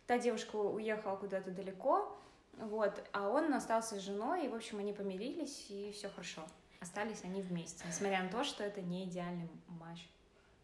та 0.06 0.18
девушка 0.18 0.54
уехала 0.54 1.16
куда-то 1.16 1.50
далеко, 1.50 2.16
вот, 2.58 3.02
а 3.12 3.28
он 3.28 3.52
остался 3.52 3.96
с 3.96 4.02
женой, 4.02 4.46
и, 4.46 4.48
в 4.48 4.54
общем, 4.54 4.78
они 4.78 4.92
помирились, 4.92 5.66
и 5.70 5.90
все 5.90 6.08
хорошо 6.08 6.42
остались 6.82 7.24
они 7.24 7.40
вместе, 7.40 7.84
несмотря 7.86 8.22
на 8.22 8.28
то, 8.28 8.44
что 8.44 8.64
это 8.64 8.80
не 8.80 9.04
идеальный 9.04 9.48
матч. 9.68 10.08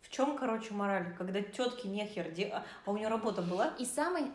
В 0.03 0.11
чем, 0.11 0.37
короче, 0.37 0.75
мораль? 0.75 1.15
Когда 1.17 1.41
тетки 1.41 1.87
нехер, 1.87 2.31
де... 2.31 2.49
а 2.49 2.91
у 2.91 2.97
нее 2.97 3.09
работа 3.09 3.43
была? 3.43 3.75
И 3.79 3.85
самый 3.85 4.33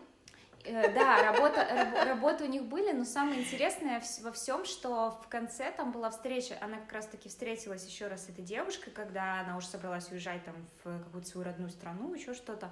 э, 0.65 0.93
да, 0.93 1.23
работа, 1.23 1.67
раб, 1.69 2.07
работы 2.07 2.43
у 2.45 2.47
них 2.47 2.63
были, 2.63 2.91
но 2.91 3.05
самое 3.05 3.41
интересное 3.41 4.01
во 4.21 4.31
всем, 4.31 4.65
что 4.65 5.19
в 5.23 5.27
конце 5.29 5.71
там 5.71 5.91
была 5.91 6.11
встреча, 6.11 6.57
она 6.61 6.77
как 6.77 6.93
раз-таки 6.93 7.27
встретилась 7.27 7.87
еще 7.87 8.07
раз 8.07 8.25
с 8.25 8.29
этой 8.29 8.43
девушкой, 8.43 8.91
когда 8.91 9.39
она 9.41 9.57
уже 9.57 9.67
собралась 9.67 10.11
уезжать 10.11 10.43
там 10.45 10.55
в 10.83 11.03
какую-то 11.03 11.27
свою 11.27 11.45
родную 11.45 11.71
страну, 11.71 12.13
еще 12.13 12.33
что-то. 12.33 12.71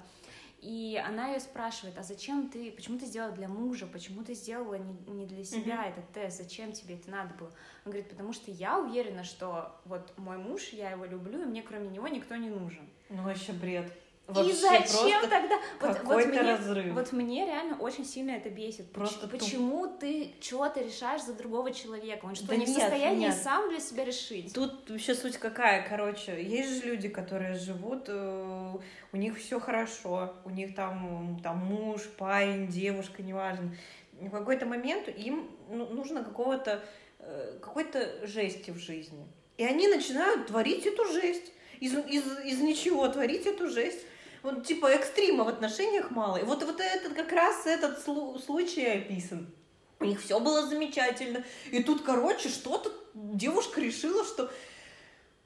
И 0.62 0.96
она 1.04 1.30
ее 1.32 1.40
спрашивает, 1.40 1.98
а 1.98 2.04
зачем 2.04 2.48
ты, 2.48 2.70
почему 2.70 2.96
ты 2.96 3.04
сделала 3.04 3.32
для 3.32 3.48
мужа, 3.48 3.84
почему 3.88 4.22
ты 4.22 4.34
сделала 4.34 4.74
не, 4.74 4.94
не 5.12 5.26
для 5.26 5.42
себя 5.42 5.84
mm-hmm. 5.84 5.90
этот 5.90 6.12
тест, 6.12 6.38
зачем 6.38 6.72
тебе 6.72 6.94
это 6.94 7.10
надо 7.10 7.34
было? 7.34 7.48
Он 7.84 7.90
говорит, 7.90 8.08
потому 8.08 8.32
что 8.32 8.52
я 8.52 8.78
уверена, 8.78 9.24
что 9.24 9.76
вот 9.86 10.16
мой 10.16 10.38
муж, 10.38 10.68
я 10.68 10.92
его 10.92 11.04
люблю, 11.04 11.42
и 11.42 11.46
мне 11.46 11.62
кроме 11.62 11.88
него 11.88 12.06
никто 12.06 12.36
не 12.36 12.48
нужен. 12.48 12.88
Ну 13.10 13.24
вообще 13.24 13.52
бред. 13.52 13.92
Вообще 14.28 14.50
и 14.50 14.54
зачем 14.54 15.22
тогда? 15.22 15.58
Вот, 15.80 16.02
вот, 16.04 16.26
мне, 16.26 16.40
разрыв. 16.40 16.94
вот 16.94 17.12
мне 17.12 17.44
реально 17.44 17.76
очень 17.78 18.04
сильно 18.04 18.30
это 18.30 18.50
бесит. 18.50 18.90
Просто 18.92 19.26
Почему 19.26 19.88
туп... 19.88 19.98
ты 19.98 20.30
что-то 20.40 20.80
решаешь 20.80 21.22
за 21.22 21.34
другого 21.34 21.72
человека? 21.72 22.24
Он 22.24 22.36
что, 22.36 22.46
да 22.46 22.54
не 22.54 22.64
нет, 22.64 22.70
в 22.70 22.80
состоянии 22.80 23.26
нет. 23.26 23.34
сам 23.34 23.68
для 23.68 23.80
себя 23.80 24.04
решить? 24.04 24.52
Тут 24.54 24.88
вообще 24.88 25.14
суть 25.14 25.38
какая, 25.38 25.86
короче, 25.88 26.40
есть 26.42 26.70
же 26.70 26.90
люди, 26.90 27.08
которые 27.08 27.54
живут, 27.54 28.04
э, 28.06 28.74
у 29.12 29.16
них 29.16 29.38
все 29.38 29.58
хорошо, 29.58 30.34
у 30.44 30.50
них 30.50 30.74
там, 30.76 31.40
там 31.42 31.58
муж, 31.58 32.02
парень, 32.16 32.68
девушка, 32.68 33.22
неважно. 33.22 33.74
В 34.20 34.30
какой-то 34.30 34.66
момент 34.66 35.08
им 35.08 35.50
ну, 35.68 35.88
нужно 35.88 36.22
какого-то 36.22 36.80
э, 37.18 37.58
какой-то 37.60 38.24
жести 38.24 38.70
в 38.70 38.78
жизни. 38.78 39.26
И 39.58 39.64
они 39.64 39.88
начинают 39.88 40.46
творить 40.46 40.86
эту 40.86 41.06
жесть. 41.06 41.52
Из, 41.80 41.92
из, 41.92 42.24
из 42.44 42.60
ничего 42.60 43.08
творить 43.08 43.44
эту 43.44 43.68
жесть 43.68 43.98
вот, 44.42 44.66
типа 44.66 44.86
экстрима 44.86 45.44
в 45.44 45.48
отношениях 45.48 46.10
мало. 46.10 46.36
И 46.36 46.44
вот, 46.44 46.62
вот 46.64 46.80
этот 46.80 47.14
как 47.14 47.32
раз 47.32 47.66
этот 47.66 48.00
случай 48.00 48.86
описан. 48.86 49.52
У 50.00 50.04
них 50.04 50.20
все 50.20 50.40
было 50.40 50.66
замечательно. 50.66 51.44
И 51.70 51.82
тут, 51.82 52.02
короче, 52.02 52.48
что-то 52.48 52.92
девушка 53.14 53.80
решила, 53.80 54.24
что 54.24 54.50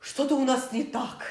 что-то 0.01 0.37
у 0.37 0.45
нас 0.45 0.73
не 0.73 0.85
так. 0.85 1.27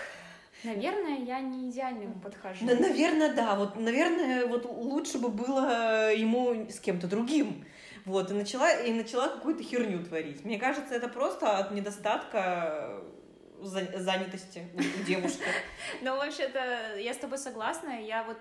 Наверное, 0.63 1.19
я 1.19 1.39
не 1.39 1.69
идеально 1.69 2.03
ему 2.03 2.19
подхожу. 2.19 2.65
наверное, 2.65 3.34
да. 3.34 3.55
Вот, 3.55 3.75
наверное, 3.75 4.45
вот 4.48 4.65
лучше 4.65 5.17
бы 5.17 5.29
было 5.29 6.13
ему 6.13 6.67
с 6.69 6.79
кем-то 6.79 7.07
другим. 7.07 7.65
Вот, 8.05 8.29
и 8.29 8.34
начала, 8.36 8.72
и 8.72 8.93
начала 8.93 9.27
какую-то 9.27 9.63
херню 9.63 10.03
творить. 10.03 10.45
Мне 10.45 10.60
кажется, 10.60 10.93
это 10.93 11.07
просто 11.07 11.57
от 11.57 11.72
недостатка 11.72 13.01
занятости 13.62 14.68
у 14.74 15.04
девушки. 15.04 15.44
Ну, 16.02 16.16
вообще-то, 16.18 16.98
я 16.98 17.14
с 17.14 17.18
тобой 17.18 17.38
согласна. 17.38 18.02
Я 18.02 18.24
вот 18.24 18.38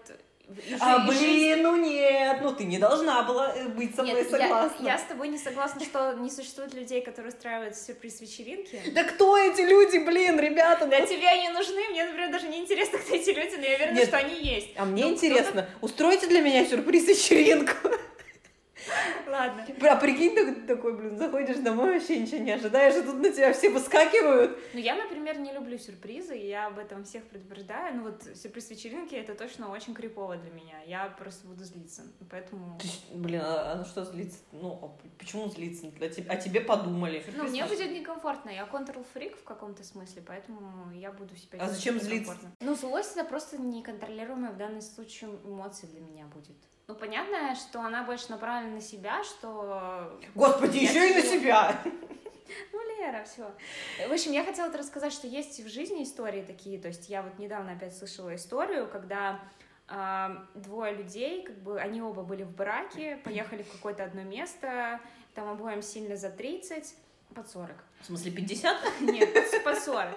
и 0.66 0.76
А, 0.78 1.06
жизнь- 1.10 1.18
блин, 1.24 1.62
ну 1.62 1.76
нет, 1.76 2.38
ну 2.42 2.52
ты 2.54 2.64
не 2.64 2.76
должна 2.78 3.22
была 3.22 3.54
э, 3.56 3.66
быть 3.68 3.94
со 3.96 4.02
мной 4.02 4.16
Нет, 4.16 4.30
я, 4.30 4.38
согласна. 4.38 4.84
я 4.86 4.98
с 4.98 5.02
тобой 5.04 5.28
не 5.28 5.38
согласна, 5.38 5.82
что 5.82 6.12
не 6.14 6.30
существует 6.30 6.74
людей, 6.74 7.00
которые 7.00 7.32
устраивают 7.32 7.76
сюрприз-вечеринки. 7.78 8.78
Да 8.92 9.04
кто 9.04 9.38
эти 9.38 9.62
люди, 9.62 9.96
блин, 10.04 10.38
ребята? 10.38 10.84
Да 10.86 10.98
ну- 10.98 11.06
тебе 11.06 11.26
они 11.28 11.48
нужны, 11.48 11.88
мне, 11.88 12.04
например, 12.04 12.30
даже 12.30 12.48
не 12.48 12.58
интересно, 12.58 12.98
кто 12.98 13.14
эти 13.14 13.30
люди, 13.30 13.54
но 13.56 13.64
я 13.64 13.76
уверена, 13.76 13.96
Нет. 13.96 14.08
что 14.08 14.18
они 14.18 14.34
есть. 14.38 14.68
А 14.76 14.84
мне 14.84 15.04
Ну, 15.06 15.12
интересно, 15.12 15.66
устройте 15.80 16.26
для 16.26 16.42
меня 16.42 16.66
сюрприз-вечеринку. 16.66 17.72
Ладно. 19.34 19.66
А 19.90 19.96
прикинь, 19.96 20.34
ты 20.34 20.54
такой, 20.62 20.96
блин, 20.96 21.18
заходишь 21.18 21.56
домой, 21.56 21.94
вообще 21.94 22.20
ничего 22.20 22.38
не 22.38 22.52
ожидаешь, 22.52 22.94
и 22.94 23.02
тут 23.02 23.16
на 23.16 23.30
тебя 23.30 23.52
все 23.52 23.68
выскакивают. 23.68 24.56
Ну, 24.72 24.78
я, 24.78 24.94
например, 24.94 25.38
не 25.38 25.52
люблю 25.52 25.76
сюрпризы, 25.76 26.38
и 26.38 26.46
я 26.46 26.66
об 26.66 26.78
этом 26.78 27.04
всех 27.04 27.24
предупреждаю. 27.24 27.96
Ну, 27.96 28.02
вот 28.04 28.22
сюрприз-вечеринки— 28.22 29.14
это 29.16 29.34
точно 29.34 29.70
очень 29.70 29.92
крипово 29.92 30.36
для 30.36 30.52
меня. 30.52 30.80
Я 30.86 31.08
просто 31.18 31.48
буду 31.48 31.64
злиться, 31.64 32.02
поэтому... 32.30 32.78
Ты 32.78 32.88
блин, 33.16 33.40
а 33.42 33.72
а 33.72 33.76
ну 33.76 33.84
что 33.84 34.04
злиться? 34.04 34.38
Ну, 34.52 34.78
а 34.82 35.18
почему 35.18 35.48
злиться? 35.48 35.88
О 36.00 36.08
тебе, 36.08 36.30
о 36.30 36.36
тебе 36.36 36.60
подумали. 36.60 37.24
Ну, 37.36 37.44
мне 37.44 37.64
будет 37.66 37.90
некомфортно. 37.90 38.50
Я 38.50 38.66
контрол-фрик 38.66 39.36
в 39.36 39.42
каком-то 39.42 39.82
смысле, 39.82 40.22
поэтому 40.24 40.92
я 40.92 41.10
буду 41.10 41.34
себя 41.36 41.58
А 41.60 41.68
зачем 41.68 41.98
злиться? 41.98 42.36
Ну, 42.60 42.76
злость— 42.76 43.12
это 43.16 43.24
просто 43.24 43.60
неконтролируемая 43.60 44.52
в 44.52 44.56
данном 44.56 44.80
случае 44.80 45.30
эмоция 45.44 45.88
для 45.90 46.00
меня 46.00 46.26
будет. 46.26 46.56
Ну, 46.86 46.94
понятно, 46.94 47.54
что 47.54 47.80
она 47.80 48.04
больше 48.04 48.30
направлена 48.30 48.74
на 48.74 48.80
себя, 48.80 49.23
что... 49.24 50.18
Господи, 50.34 50.78
Я 50.78 50.90
еще 50.90 51.10
и 51.10 51.14
на 51.14 51.22
себя. 51.22 51.80
Ну, 52.72 52.98
Лера, 52.98 53.24
все. 53.24 53.50
В 54.06 54.12
общем, 54.12 54.32
я 54.32 54.44
хотела 54.44 54.68
это 54.68 54.78
рассказать, 54.78 55.12
что 55.12 55.26
есть 55.26 55.60
в 55.60 55.68
жизни 55.68 56.04
истории 56.04 56.42
такие. 56.42 56.78
То 56.78 56.88
есть 56.88 57.08
я 57.08 57.22
вот 57.22 57.38
недавно 57.38 57.72
опять 57.72 57.96
слышала 57.96 58.34
историю, 58.34 58.88
когда 58.88 59.40
а, 59.88 60.46
двое 60.54 60.94
людей, 60.94 61.42
как 61.42 61.56
бы 61.62 61.80
они 61.80 62.00
оба 62.02 62.22
были 62.22 62.42
в 62.42 62.50
браке, 62.54 63.18
поехали 63.24 63.62
в 63.62 63.72
какое-то 63.72 64.04
одно 64.04 64.22
место, 64.22 65.00
там 65.34 65.48
обоим 65.48 65.82
сильно 65.82 66.16
за 66.16 66.30
30, 66.30 66.94
под 67.34 67.50
40. 67.50 67.70
В 68.00 68.06
смысле, 68.06 68.30
50? 68.30 69.00
Нет, 69.00 69.32
под- 69.34 69.64
под 69.64 69.78
40. 69.78 70.08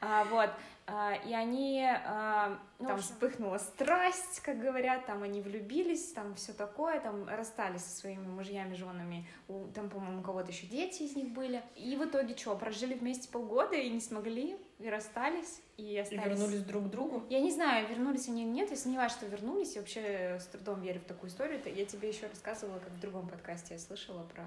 А, 0.00 0.24
вот. 0.24 0.50
А, 0.86 1.14
и 1.14 1.32
они, 1.32 1.82
а, 1.86 2.58
Ну, 2.78 2.88
там 2.88 2.98
вспыхнула 2.98 3.56
страсть, 3.56 4.40
как 4.40 4.58
говорят, 4.60 5.06
там 5.06 5.22
они 5.22 5.40
влюбились, 5.40 6.12
там 6.12 6.34
все 6.34 6.52
такое, 6.52 7.00
там 7.00 7.26
расстались 7.26 7.80
со 7.82 7.96
своими 8.00 8.26
мужьями, 8.26 8.74
женами, 8.74 9.26
У- 9.48 9.66
там, 9.68 9.88
по-моему, 9.88 10.20
у 10.20 10.22
кого-то 10.22 10.50
еще 10.50 10.66
дети 10.66 11.04
из 11.04 11.16
них 11.16 11.28
были. 11.32 11.62
И 11.76 11.96
в 11.96 12.04
итоге 12.04 12.36
что, 12.36 12.54
прожили 12.54 12.92
вместе 12.94 13.30
полгода 13.30 13.76
и 13.76 13.88
не 13.88 14.00
смогли, 14.00 14.58
и 14.78 14.88
расстались, 14.90 15.62
и 15.78 15.84
И 15.94 15.98
остались... 15.98 16.22
вернулись 16.38 16.64
друг 16.64 16.84
к 16.84 16.88
другу. 16.90 17.22
Я 17.30 17.40
не 17.40 17.50
знаю, 17.50 17.88
вернулись 17.88 18.28
они 18.28 18.42
или 18.42 18.50
нет, 18.50 18.70
я 18.70 18.76
сомневаюсь, 18.76 19.12
что 19.12 19.24
вернулись, 19.24 19.76
я 19.76 19.80
вообще 19.80 20.38
с 20.38 20.46
трудом 20.48 20.82
верю 20.82 21.00
в 21.00 21.04
такую 21.04 21.30
историю. 21.30 21.62
Я 21.64 21.86
тебе 21.86 22.08
еще 22.08 22.26
рассказывала, 22.26 22.78
как 22.78 22.90
в 22.90 23.00
другом 23.00 23.26
подкасте 23.28 23.72
я 23.74 23.80
слышала 23.80 24.22
про 24.24 24.44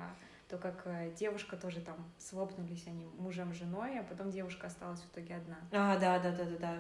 то, 0.50 0.58
как 0.58 0.82
э, 0.86 1.12
девушка 1.18 1.58
тоже 1.58 1.82
там 1.82 1.96
свопнулись 2.18 2.86
они 2.88 3.06
мужем 3.18 3.54
женой, 3.54 4.00
а 4.00 4.04
потом 4.04 4.32
девушка 4.32 4.68
осталась 4.68 5.02
в 5.02 5.12
итоге 5.12 5.36
одна. 5.36 5.58
А, 5.72 5.98
да, 5.98 6.20
да, 6.20 6.32
да, 6.32 6.44
да, 6.46 6.58
да. 6.58 6.78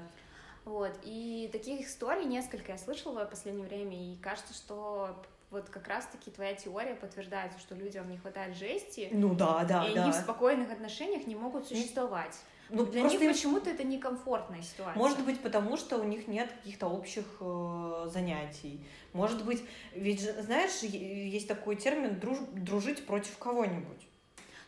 Вот, 0.63 0.97
и 1.03 1.49
таких 1.51 1.87
историй 1.87 2.25
несколько 2.25 2.73
я 2.73 2.77
слышала 2.77 3.25
в 3.25 3.29
последнее 3.29 3.65
время, 3.65 3.95
и 3.97 4.17
кажется, 4.17 4.53
что 4.53 5.23
вот 5.49 5.69
как 5.69 5.87
раз-таки 5.87 6.29
твоя 6.29 6.55
теория 6.55 6.95
подтверждается, 6.95 7.57
что 7.59 7.75
людям 7.75 8.09
не 8.09 8.17
хватает 8.17 8.55
жести, 8.55 9.09
Ну 9.11 9.33
да, 9.33 9.63
да, 9.63 9.85
и 9.85 9.95
да. 9.95 10.03
они 10.03 10.11
в 10.11 10.15
спокойных 10.15 10.71
отношениях 10.71 11.25
не 11.25 11.35
могут 11.35 11.67
существовать. 11.67 12.37
Ну, 12.69 12.85
Для 12.85 13.01
них 13.03 13.21
им- 13.21 13.31
почему-то 13.31 13.69
это 13.69 13.83
некомфортная 13.83 14.61
ситуация. 14.61 14.97
Может 14.97 15.23
быть, 15.23 15.39
потому 15.41 15.77
что 15.77 15.97
у 15.97 16.03
них 16.03 16.27
нет 16.27 16.51
каких-то 16.51 16.87
общих 16.87 17.23
э, 17.39 18.09
занятий. 18.11 18.81
Может 19.13 19.45
быть, 19.45 19.63
ведь, 19.93 20.21
знаешь, 20.21 20.81
есть 20.81 21.47
такой 21.47 21.75
термин 21.75 22.19
друж- 22.19 22.45
дружить 22.51 23.05
против 23.05 23.37
кого-нибудь. 23.37 24.07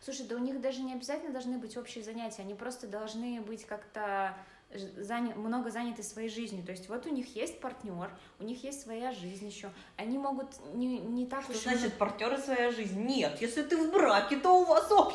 Слушай, 0.02 0.26
да 0.26 0.36
у 0.36 0.38
них 0.38 0.60
даже 0.60 0.80
не 0.80 0.94
обязательно 0.94 1.30
должны 1.32 1.58
быть 1.58 1.76
общие 1.76 2.02
занятия, 2.02 2.42
они 2.42 2.54
просто 2.54 2.86
должны 2.86 3.40
быть 3.42 3.66
как-то 3.66 4.34
заня- 4.72 5.34
много 5.34 5.70
заняты 5.70 6.02
своей 6.02 6.28
жизнью. 6.28 6.64
То 6.64 6.72
есть 6.72 6.88
вот 6.88 7.06
у 7.06 7.10
них 7.10 7.34
есть 7.36 7.60
партнер, 7.60 8.10
у 8.38 8.44
них 8.44 8.62
есть 8.64 8.82
своя 8.82 9.12
жизнь 9.12 9.46
еще. 9.46 9.70
Они 9.96 10.18
могут 10.18 10.48
не, 10.74 10.98
не 10.98 11.26
так 11.26 11.42
Что 11.42 11.52
уж 11.52 11.58
и 11.58 11.60
значит 11.62 11.94
партнеры 11.94 12.38
своя 12.38 12.70
жизнь? 12.70 13.00
Нет, 13.04 13.38
если 13.40 13.62
ты 13.62 13.76
в 13.76 13.90
браке, 13.92 14.36
то 14.36 14.60
у 14.60 14.64
вас 14.64 14.88
много- 14.90 15.12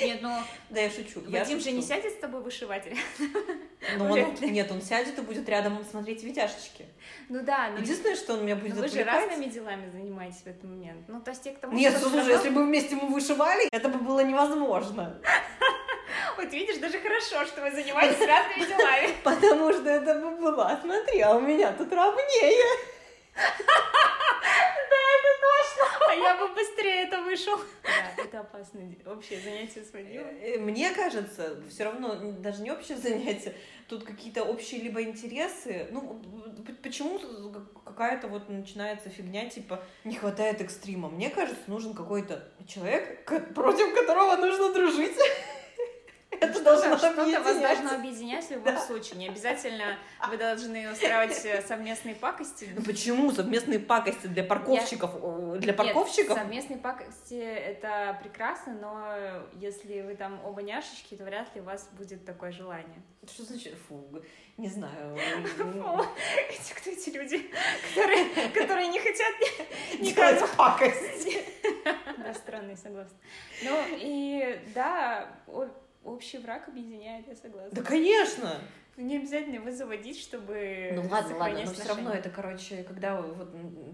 Нет, 0.00 0.22
но 0.22 0.40
Да, 0.70 0.80
я 0.80 0.90
шучу. 0.90 1.20
я 1.28 1.40
Вадим 1.40 1.58
же 1.58 1.64
шучу. 1.64 1.76
не 1.76 1.82
сядет 1.82 2.12
с 2.12 2.16
тобой 2.18 2.42
вышивать. 2.42 2.84
Но 3.96 4.12
он- 4.12 4.34
нет, 4.42 4.70
он 4.70 4.82
сядет 4.82 5.18
и 5.18 5.22
будет 5.22 5.48
рядом 5.48 5.82
смотреть 5.90 6.22
видяшечки. 6.22 6.84
Ну 7.30 7.42
да, 7.42 7.70
но 7.70 7.78
Единственное, 7.78 8.14
что 8.14 8.34
он 8.34 8.44
меня 8.44 8.54
но 8.54 8.60
будет 8.60 8.76
вы 8.76 8.88
же 8.88 9.02
разными 9.02 9.46
делами 9.46 9.90
занимаетесь 9.90 10.42
в 10.42 10.46
этот 10.46 10.64
момент. 10.64 11.08
Ну, 11.08 11.20
то 11.22 11.30
есть 11.30 11.42
те, 11.42 11.52
к 11.52 11.58
тому, 11.60 11.72
Нет, 11.76 11.96
слушай, 11.98 12.26
если 12.28 12.50
бы 12.50 12.64
вместе 12.66 12.94
мы 12.94 13.08
вышивали, 13.08 13.68
это 13.72 13.88
бы 13.88 13.98
было 13.98 14.20
невозможно. 14.20 15.18
Вот 16.42 16.52
видишь, 16.52 16.78
даже 16.78 16.98
хорошо, 17.00 17.44
что 17.44 17.60
вы 17.60 17.70
занимаетесь 17.70 18.26
разными 18.26 18.66
делами. 18.66 19.10
Потому 19.24 19.72
что 19.72 19.88
это 19.90 20.14
бы 20.14 20.36
было, 20.36 20.78
смотри, 20.82 21.20
а 21.20 21.34
у 21.36 21.40
меня 21.40 21.72
тут 21.72 21.92
равнее. 21.92 22.64
А 26.08 26.14
я 26.14 26.34
бы 26.36 26.48
быстрее 26.54 27.04
это 27.04 27.20
вышел. 27.22 27.56
Да, 27.84 28.22
это 28.24 28.40
опасное 28.40 28.82
де- 28.82 29.08
общее 29.08 29.38
занятие 29.40 29.84
с 29.84 29.92
Вадимом. 29.92 30.26
Э, 30.42 30.58
Мне 30.58 30.90
кажется, 30.90 31.62
все 31.70 31.84
равно 31.84 32.16
даже 32.40 32.62
не 32.62 32.72
общее 32.72 32.98
занятие, 32.98 33.54
тут 33.88 34.02
какие-то 34.04 34.42
общие 34.42 34.80
либо 34.80 35.02
интересы. 35.02 35.86
Ну, 35.92 36.20
почему 36.82 37.20
какая-то 37.84 38.26
вот 38.26 38.48
начинается 38.48 39.08
фигня, 39.08 39.48
типа, 39.48 39.84
не 40.04 40.16
хватает 40.16 40.60
экстрима? 40.60 41.08
Мне 41.08 41.30
кажется, 41.30 41.62
нужен 41.68 41.94
какой-то 41.94 42.42
человек, 42.66 43.24
против 43.54 43.94
которого 43.94 44.34
нужно 44.36 44.72
дружить. 44.72 45.16
Это 46.46 46.62
должно 46.62 46.96
Что-то 46.96 47.40
вас 47.42 47.58
должно 47.58 47.90
объединять 47.90 48.44
в 48.44 48.50
любом 48.50 48.78
случае. 48.78 49.18
Не 49.18 49.28
обязательно 49.28 49.96
вы 50.28 50.36
должны 50.36 50.90
устраивать 50.90 51.44
э, 51.44 51.62
совместные 51.62 52.14
пакости. 52.14 52.68
Ну 52.74 52.82
почему 52.82 53.30
совместные 53.30 53.78
пакости 53.78 54.26
для 54.26 54.42
парковщиков? 54.44 55.10
э, 55.22 55.56
Для 55.58 55.72
парковщиков? 55.74 56.38
Совместные 56.38 56.78
пакости— 56.78 57.34
это 57.34 58.18
прекрасно, 58.22 58.74
но 58.74 59.46
если 59.60 60.00
вы 60.00 60.14
там 60.16 60.40
оба 60.44 60.62
няшечки, 60.62 61.14
то 61.14 61.24
вряд 61.24 61.54
ли 61.54 61.60
у 61.60 61.64
вас 61.64 61.88
будет 61.92 62.24
такое 62.24 62.52
желание. 62.52 63.02
Что 63.30 63.44
значит? 63.44 63.74
Фу, 63.88 64.02
не 64.56 64.68
знаю. 64.68 65.16
Эти, 66.48 66.72
кто 66.74 66.90
эти 66.90 67.10
люди, 67.10 67.50
которые, 67.94 68.48
которые 68.54 68.88
не 68.88 68.98
хотят 68.98 69.34
Делать 70.00 70.40
никого. 70.40 70.46
пакость. 70.56 71.28
Да, 72.18 72.34
странные, 72.34 72.76
согласна. 72.76 73.16
Ну 73.62 73.76
и 73.92 74.60
да, 74.74 75.28
общий 76.04 76.38
враг 76.38 76.68
объединяет, 76.68 77.26
я 77.28 77.36
согласна. 77.36 77.70
Да, 77.72 77.82
конечно. 77.82 78.58
Не 78.96 79.16
обязательно 79.16 79.54
его 79.54 79.70
заводить, 79.70 80.20
чтобы 80.20 80.90
Ну 80.92 81.02
ладно, 81.02 81.14
ладно, 81.14 81.28
сохранять 81.28 81.66
но 81.66 81.72
все 81.72 81.88
равно 81.88 82.10
это, 82.12 82.28
короче, 82.28 82.82
когда 82.82 83.22
вот 83.22 83.48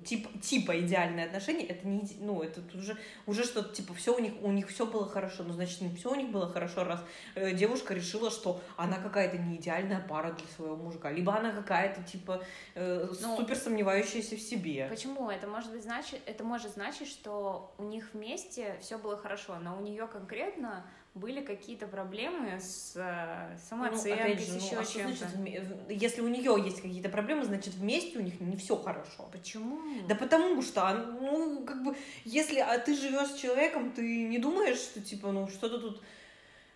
тип, 0.04 0.26
типа 0.40 0.80
идеальные 0.80 1.26
отношения, 1.26 1.64
это 1.66 1.86
не, 1.86 2.00
иде- 2.00 2.16
ну, 2.18 2.42
это 2.42 2.60
тут 2.60 2.74
уже, 2.80 2.96
уже 3.26 3.44
что-то, 3.44 3.72
типа, 3.72 3.94
все 3.94 4.16
у 4.16 4.18
них, 4.18 4.32
у 4.42 4.50
них 4.50 4.68
все 4.68 4.84
было 4.84 5.06
хорошо, 5.08 5.44
ну, 5.44 5.52
значит, 5.52 5.80
не 5.80 5.94
все 5.94 6.10
у 6.10 6.14
них 6.16 6.30
было 6.30 6.48
хорошо, 6.48 6.82
раз 6.82 7.04
э, 7.36 7.52
девушка 7.52 7.94
решила, 7.94 8.30
что 8.32 8.60
она 8.76 8.96
какая-то 8.96 9.38
не 9.38 9.56
идеальная 9.56 10.00
пара 10.00 10.32
для 10.32 10.46
своего 10.48 10.74
мужика, 10.74 11.12
либо 11.12 11.36
она 11.36 11.52
какая-то, 11.52 12.02
типа, 12.02 12.42
э, 12.74 13.06
Ну, 13.20 13.36
супер 13.36 13.54
сомневающаяся 13.54 14.34
в 14.34 14.40
себе. 14.40 14.88
Почему? 14.88 15.30
Это 15.30 15.46
может 15.46 15.70
быть 15.70 15.84
значит, 15.84 16.20
это 16.26 16.42
может 16.42 16.72
значить, 16.72 17.06
что 17.08 17.72
у 17.78 17.84
них 17.84 18.10
вместе 18.12 18.76
все 18.80 18.98
было 18.98 19.16
хорошо, 19.16 19.56
но 19.60 19.76
у 19.76 19.82
нее 19.82 20.08
конкретно 20.08 20.84
были 21.16 21.40
какие-то 21.40 21.86
проблемы 21.86 22.60
с 22.60 22.92
э, 22.94 23.52
Ну, 23.52 23.58
самооценкой, 23.68 24.12
опять 24.12 24.40
же, 24.40 24.46
с 24.46 24.48
ну, 24.50 24.66
еще 24.66 24.76
а 24.76 24.84
что 24.84 25.00
значит, 25.00 25.18
чем-то. 25.32 25.92
если 25.92 26.20
у 26.20 26.28
нее 26.28 26.62
есть 26.62 26.82
какие-то 26.82 27.08
проблемы, 27.08 27.44
значит, 27.44 27.74
вместе 27.74 28.18
у 28.18 28.22
них 28.22 28.38
не 28.40 28.56
все 28.56 28.76
хорошо. 28.76 29.28
Почему? 29.32 29.80
Да 30.08 30.14
потому 30.14 30.60
что, 30.62 30.92
ну, 31.20 31.64
как 31.64 31.82
бы, 31.82 31.96
если 32.24 32.60
а 32.60 32.78
ты 32.78 32.94
живешь 32.94 33.30
с 33.30 33.38
человеком, 33.38 33.92
ты 33.92 34.02
не 34.02 34.38
думаешь, 34.38 34.78
что, 34.78 35.00
типа, 35.00 35.32
ну, 35.32 35.48
что-то 35.48 35.78
тут... 35.78 36.02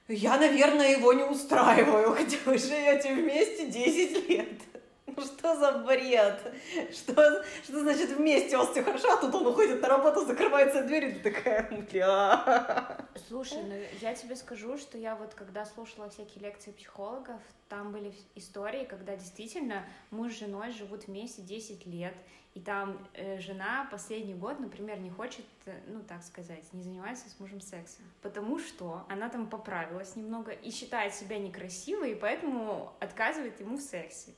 Я, 0.08 0.38
наверное, 0.38 0.96
его 0.96 1.12
не 1.12 1.22
устраиваю, 1.22 2.12
хотя 2.16 2.38
вы 2.46 2.58
живете 2.58 3.14
вместе 3.14 3.70
10 3.70 4.28
лет. 4.28 4.48
Что 5.38 5.56
за 5.56 5.72
бред? 5.78 6.54
Что, 6.92 7.44
что 7.64 7.80
значит 7.80 8.10
вместе 8.10 8.56
у 8.56 8.60
вас 8.60 8.70
все 8.70 8.82
хорошо, 8.82 9.12
а 9.12 9.16
тут 9.16 9.34
он 9.34 9.46
уходит 9.46 9.80
на 9.82 9.88
работу, 9.88 10.24
закрывается 10.24 10.82
дверь, 10.82 11.06
и 11.06 11.12
ты 11.12 11.30
такая, 11.30 11.68
бля. 11.90 13.06
Слушай, 13.28 13.62
ну 13.62 13.74
я 14.00 14.14
тебе 14.14 14.36
скажу, 14.36 14.78
что 14.78 14.98
я 14.98 15.14
вот 15.14 15.34
когда 15.34 15.64
слушала 15.64 16.08
всякие 16.08 16.44
лекции 16.44 16.72
психологов, 16.72 17.40
там 17.68 17.92
были 17.92 18.12
истории, 18.34 18.84
когда 18.84 19.16
действительно 19.16 19.84
муж 20.10 20.32
с 20.32 20.38
женой 20.38 20.72
живут 20.72 21.06
вместе 21.06 21.42
10 21.42 21.86
лет, 21.86 22.14
и 22.54 22.60
там 22.60 22.98
э, 23.14 23.38
жена 23.38 23.86
последний 23.92 24.34
год, 24.34 24.58
например, 24.58 24.98
не 24.98 25.10
хочет, 25.10 25.44
э, 25.66 25.78
ну 25.86 26.02
так 26.02 26.24
сказать, 26.24 26.64
не 26.72 26.82
занимается 26.82 27.30
с 27.30 27.38
мужем 27.38 27.60
сексом, 27.60 28.04
потому 28.22 28.58
что 28.58 29.06
она 29.08 29.28
там 29.28 29.48
поправилась 29.48 30.16
немного 30.16 30.50
и 30.50 30.72
считает 30.72 31.14
себя 31.14 31.38
некрасивой, 31.38 32.12
и 32.12 32.14
поэтому 32.16 32.92
отказывает 32.98 33.60
ему 33.60 33.76
в 33.76 33.80
сексе. 33.80 34.32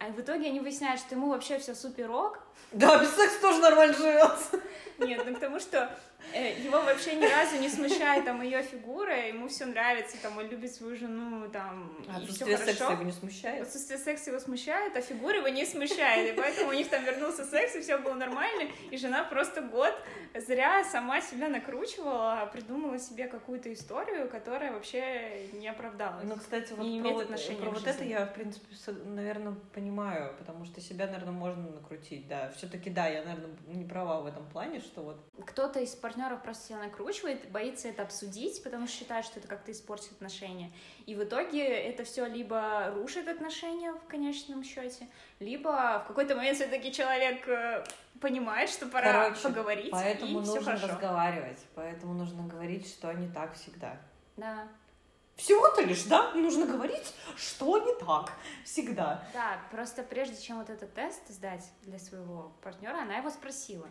А 0.00 0.10
в 0.10 0.20
итоге 0.20 0.48
они 0.48 0.60
выясняют, 0.60 1.00
что 1.00 1.16
ему 1.16 1.28
вообще 1.28 1.58
все 1.58 1.74
супер 1.74 2.10
ок. 2.10 2.40
Да, 2.70 2.98
без 2.98 3.12
секса 3.14 3.40
тоже 3.40 3.60
нормально 3.60 3.94
живется. 3.94 4.60
Нет, 4.98 5.22
ну 5.26 5.34
к 5.34 5.40
тому, 5.40 5.58
что 5.58 5.90
его 6.34 6.82
вообще 6.82 7.14
ни 7.14 7.26
разу 7.26 7.56
не 7.58 7.68
смущает 7.68 8.24
там 8.24 8.42
ее 8.42 8.62
фигура, 8.62 9.28
ему 9.28 9.48
все 9.48 9.66
нравится, 9.66 10.16
там 10.20 10.36
он 10.36 10.48
любит 10.48 10.72
свою 10.74 10.96
жену, 10.96 11.48
там 11.50 11.96
А 12.08 12.20
и 12.20 12.26
все 12.26 12.44
отсутствие 12.44 12.58
секса 12.58 12.92
его 12.92 13.02
не 13.02 13.12
смущает? 13.12 13.62
Отсутствие 13.62 13.98
секса 13.98 14.30
его 14.30 14.40
смущает, 14.40 14.96
а 14.96 15.00
фигура 15.00 15.36
его 15.36 15.48
не 15.48 15.64
смущает. 15.64 16.32
И 16.32 16.36
поэтому 16.36 16.70
у 16.70 16.72
них 16.72 16.88
там 16.88 17.04
вернулся 17.04 17.44
секс, 17.44 17.76
и 17.76 17.80
все 17.80 17.98
было 17.98 18.14
нормально. 18.14 18.70
И 18.90 18.96
жена 18.96 19.24
просто 19.24 19.62
год 19.62 19.94
зря 20.34 20.84
сама 20.84 21.20
себя 21.20 21.48
накручивала, 21.48 22.42
а 22.42 22.46
придумала 22.46 22.98
себе 22.98 23.28
какую-то 23.28 23.72
историю, 23.72 24.28
которая 24.28 24.72
вообще 24.72 25.48
не 25.54 25.68
оправдалась. 25.68 26.24
Ну, 26.24 26.36
кстати, 26.36 26.72
вот 26.72 26.86
не 26.86 27.00
про, 27.00 27.10
имеет 27.10 27.24
отношения 27.24 27.60
про 27.60 27.70
вот 27.70 27.86
это 27.86 28.04
я, 28.04 28.26
в 28.26 28.34
принципе, 28.34 28.66
наверное, 29.04 29.54
понимаю, 29.74 30.34
потому 30.38 30.64
что 30.64 30.80
себя, 30.80 31.06
наверное, 31.06 31.32
можно 31.32 31.70
накрутить, 31.70 32.28
да. 32.28 32.50
Все-таки, 32.56 32.90
да, 32.90 33.08
я, 33.08 33.24
наверное, 33.24 33.56
не 33.66 33.84
права 33.84 34.20
в 34.20 34.26
этом 34.26 34.46
плане, 34.50 34.80
что 34.80 35.02
вот 35.02 35.16
Кто-то 35.46 35.80
из 35.80 35.94
партнеров 36.08 36.40
просто 36.42 36.68
себя 36.68 36.78
накручивает, 36.78 37.50
боится 37.50 37.88
это 37.88 38.02
обсудить, 38.02 38.62
потому 38.62 38.86
что 38.86 38.96
считает, 38.96 39.26
что 39.26 39.40
это 39.40 39.46
как-то 39.46 39.72
испортит 39.72 40.12
отношения. 40.12 40.72
И 41.04 41.14
в 41.14 41.22
итоге 41.22 41.62
это 41.66 42.02
все 42.04 42.24
либо 42.24 42.90
рушит 42.94 43.28
отношения 43.28 43.92
в 43.92 44.06
конечном 44.06 44.64
счете, 44.64 45.06
либо 45.38 46.00
в 46.02 46.08
какой-то 46.08 46.34
момент 46.34 46.56
все-таки 46.56 46.92
человек 46.92 47.46
э, 47.46 47.84
понимает, 48.22 48.70
что 48.70 48.86
пора 48.86 49.12
Короче, 49.12 49.42
поговорить, 49.42 49.90
Поэтому 49.90 50.40
и 50.40 50.42
все 50.44 50.54
нужно 50.54 50.64
хорошо. 50.64 50.86
разговаривать, 50.86 51.58
поэтому 51.74 52.14
нужно 52.14 52.48
говорить, 52.48 52.88
что 52.88 53.12
не 53.12 53.28
так 53.28 53.54
всегда. 53.54 53.98
Да. 54.38 54.66
Всего-то 55.36 55.82
лишь, 55.82 56.04
да? 56.04 56.32
Нужно 56.32 56.64
говорить, 56.64 57.14
что 57.36 57.76
не 57.78 57.94
так 58.00 58.32
всегда. 58.64 59.22
Да, 59.34 59.60
просто 59.70 60.02
прежде 60.02 60.40
чем 60.40 60.58
вот 60.58 60.70
этот 60.70 60.94
тест 60.94 61.28
сдать 61.28 61.70
для 61.82 61.98
своего 61.98 62.50
партнера, 62.62 63.02
она 63.02 63.18
его 63.18 63.28
спросила. 63.28 63.88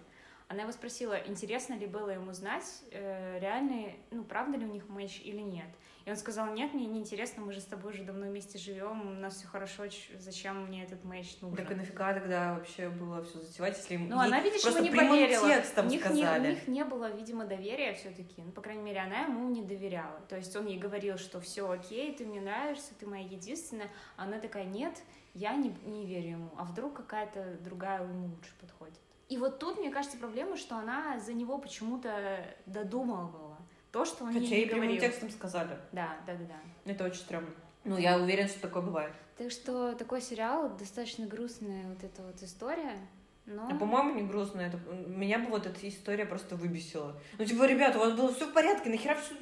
Она 0.50 0.62
его 0.62 0.72
спросила, 0.72 1.18
интересно 1.25 1.74
ли 1.74 1.88
было 1.88 2.10
ему 2.10 2.32
знать, 2.32 2.63
э, 2.92 3.38
реально, 3.39 3.92
ну, 4.12 4.24
правда 4.24 4.58
ли 4.58 4.66
у 4.66 4.72
них 4.72 4.88
матч 4.88 5.20
или 5.22 5.42
нет. 5.42 5.68
И 6.06 6.10
он 6.10 6.16
сказал, 6.16 6.54
нет, 6.54 6.74
мне 6.74 6.86
не 6.86 7.00
интересно, 7.00 7.44
мы 7.44 7.51
же 7.51 7.60
с 7.60 7.66
тобой 7.66 7.92
уже 7.92 8.04
давно 8.04 8.27
вместе 8.27 8.58
живем, 8.58 9.01
у 9.01 9.20
нас 9.20 9.36
все 9.36 9.48
хорошо, 9.48 9.84
зачем 10.18 10.68
мне 10.68 10.86
этот 10.86 11.04
матч 11.04 11.36
нужен? 11.42 11.58
Так 11.58 11.70
и 11.70 11.75
нафига 11.75 12.13
тогда 12.13 12.54
вообще 12.54 12.88
было 12.88 13.25
все 13.25 13.39
затевать, 13.39 13.77
если 13.77 13.96
им 13.96 14.08
Ну, 14.08 14.18
она, 14.18 14.39
видишь, 14.39 14.63
ему 14.63 14.80
не 14.80 14.89
поверила. 14.89 15.50
текстом 15.50 15.88
у, 15.88 15.89
них 15.89 16.10
не, 16.12 16.25
у 16.25 16.42
них 16.42 16.66
не 16.70 16.86
было, 16.86 17.12
видимо, 17.12 17.46
доверия 17.46 17.94
все-таки. 17.96 18.42
Ну, 18.42 18.54
по 18.54 18.62
крайней 18.62 18.84
мере, 18.84 19.01
она 19.01 19.24
ему 19.24 19.50
не 19.50 19.63
доверяла. 19.63 20.22
То 20.30 20.38
есть 20.38 20.56
он 20.56 20.68
ей 20.68 20.80
говорил, 20.80 21.18
что 21.18 21.42
все 21.42 21.70
окей, 21.70 22.16
ты 22.16 22.25
мне 22.25 22.39
нравишься, 22.39 22.94
ты 22.98 23.06
моя 23.06 23.25
единственная. 23.25 23.89
А 24.16 24.24
она 24.24 24.39
такая, 24.39 24.63
нет, 24.63 24.94
я 25.34 25.56
не, 25.56 25.75
не 25.84 26.06
верю 26.06 26.30
ему. 26.30 26.51
А 26.58 26.63
вдруг 26.63 26.94
какая-то 26.94 27.58
другая 27.66 28.01
ему 28.01 28.27
лучше 28.27 28.54
подходит. 28.62 28.98
И 29.29 29.38
вот 29.38 29.60
тут, 29.60 29.79
мне 29.79 29.89
кажется, 29.89 30.17
проблема, 30.17 30.55
что 30.57 30.77
она 30.77 31.19
за 31.19 31.34
него 31.34 31.57
почему-то 31.57 32.46
додумывала 32.65 33.57
то, 33.91 34.05
что 34.05 34.24
он 34.24 34.34
Хотя 34.34 34.46
ей 34.46 34.60
ей 34.62 34.65
не 34.65 34.74
говорил. 34.74 35.00
текстом 35.00 35.29
сказали. 35.29 35.77
Да, 35.91 36.17
да, 36.25 36.34
да, 36.34 36.46
да. 36.46 36.91
Это 36.91 37.03
очень 37.05 37.19
стрёмно. 37.19 37.50
Ну, 37.84 37.98
я 37.98 38.17
уверен, 38.17 38.48
что 38.48 38.62
такое 38.62 38.84
бывает. 38.84 39.13
Так 39.38 39.51
что 39.51 39.93
такой 39.93 40.22
сериал, 40.22 40.69
достаточно 40.77 41.25
грустная 41.25 41.88
вот 41.88 42.03
эта 42.03 42.22
вот 42.22 42.41
история. 42.41 42.98
Но... 43.46 43.69
А 43.69 43.75
по-моему, 43.75 44.15
не 44.15 44.27
грустно. 44.27 44.62
Это... 44.62 44.77
Меня 45.07 45.39
бы 45.39 45.48
вот 45.48 45.65
эта 45.65 45.88
история 45.88 46.25
просто 46.25 46.55
выбесила. 46.55 47.19
Ну, 47.38 47.46
типа, 47.46 47.63
ребята, 47.65 47.98
у 47.98 48.01
вас 48.01 48.13
было 48.13 48.34
все 48.34 48.46
в 48.48 48.53
порядке, 48.53 48.89
нахера 48.89 49.15
все... 49.15 49.36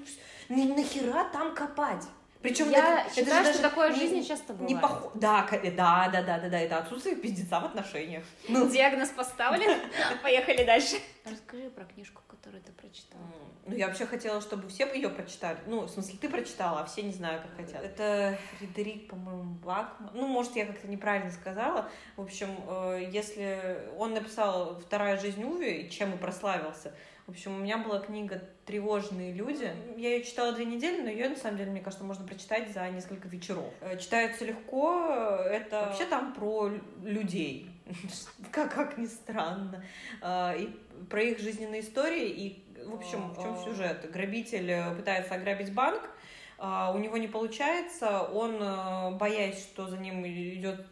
Нахера 0.50 1.28
там 1.34 1.56
копать? 1.56 2.04
Причем 2.46 2.70
я 2.70 3.02
это, 3.02 3.10
считаю, 3.10 3.28
это 3.28 3.36
же 3.48 3.54
что 3.54 3.62
даже 3.62 3.70
такое 3.70 3.92
в 3.92 3.96
жизни 3.96 4.22
часто 4.22 4.54
бывает. 4.54 4.70
Не 4.70 4.80
пох... 4.80 5.12
да, 5.16 5.42
ко- 5.44 5.60
да, 5.60 6.10
да, 6.14 6.22
да, 6.22 6.40
да, 6.40 6.50
да, 6.50 6.60
это 6.60 6.78
отсутствие 6.78 7.16
пиздеца 7.16 7.60
в 7.60 7.66
отношениях. 7.66 8.24
Ну, 8.48 8.70
Диагноз 8.70 9.10
поставлен. 9.10 9.80
Поехали 10.24 10.64
дальше. 10.64 10.98
Расскажи 11.26 11.72
про 11.72 11.86
книжку, 11.86 12.22
которую 12.28 12.62
ты 12.62 12.72
прочитала. 12.72 13.24
Ну, 13.66 13.76
я 13.76 13.88
вообще 13.88 14.06
хотела, 14.06 14.42
чтобы 14.42 14.70
все 14.70 14.86
ее 14.94 15.10
прочитали. 15.10 15.58
Ну, 15.66 15.82
в 15.82 15.90
смысле, 15.90 16.20
ты 16.22 16.30
прочитала, 16.30 16.82
а 16.82 16.86
все 16.86 17.02
не 17.02 17.14
знаю, 17.14 17.42
как 17.42 17.66
хотят. 17.66 17.84
Это 17.84 18.38
Фредерик, 18.60 19.10
по-моему, 19.10 19.56
Бакман. 19.56 20.12
Ну, 20.14 20.28
может, 20.28 20.56
я 20.56 20.68
как-то 20.68 20.88
неправильно 20.88 21.32
сказала. 21.32 21.90
В 22.16 22.22
общем, 22.22 22.50
э, 22.68 23.10
если 23.12 23.90
он 23.98 24.14
написал 24.14 24.80
«Вторая 24.82 25.18
жизнь 25.18 25.44
Уви», 25.44 25.90
чем 25.90 26.14
и 26.14 26.18
прославился. 26.18 26.94
В 27.26 27.32
общем, 27.32 27.56
у 27.56 27.58
меня 27.58 27.80
была 27.80 28.00
книга 28.00 28.40
«Тревожные 28.68 29.34
люди». 29.34 29.68
Я 29.98 30.10
ее 30.16 30.24
читала 30.24 30.52
две 30.54 30.64
недели, 30.66 31.02
но 31.02 31.10
ее, 31.10 31.28
на 31.30 31.36
самом 31.36 31.58
деле, 31.58 31.72
мне 31.72 31.82
кажется, 31.82 32.06
можно 32.06 32.24
прочитать 32.26 32.72
за 32.72 32.88
несколько 32.92 33.28
вечеров. 33.28 33.74
Э, 33.82 33.98
Читается 33.98 34.46
легко. 34.46 35.08
Это 35.50 35.88
вообще 35.88 36.06
там 36.06 36.34
про 36.36 36.68
лю- 36.68 36.84
людей. 37.04 37.72
Как, 38.52 38.74
как 38.74 38.98
ни 39.00 39.08
странно. 39.08 39.84
А, 40.22 40.54
И 40.56 40.68
про 41.10 41.24
их 41.24 41.40
жизненные 41.40 41.82
истории. 41.82 42.30
И, 42.30 42.64
в 42.86 42.94
общем, 42.94 43.32
в 43.32 43.42
чем 43.42 43.58
сюжет? 43.58 44.10
Грабитель 44.12 44.70
э, 44.70 44.96
пытается 44.96 45.34
ограбить 45.34 45.74
банк, 45.74 46.08
а, 46.60 46.92
у 46.96 47.00
него 47.00 47.18
не 47.18 47.28
получается, 47.28 48.22
он, 48.22 48.62
э, 48.62 49.12
боясь, 49.18 49.60
что 49.64 49.88
за 49.88 49.98
ним 49.98 50.26
идет, 50.28 50.86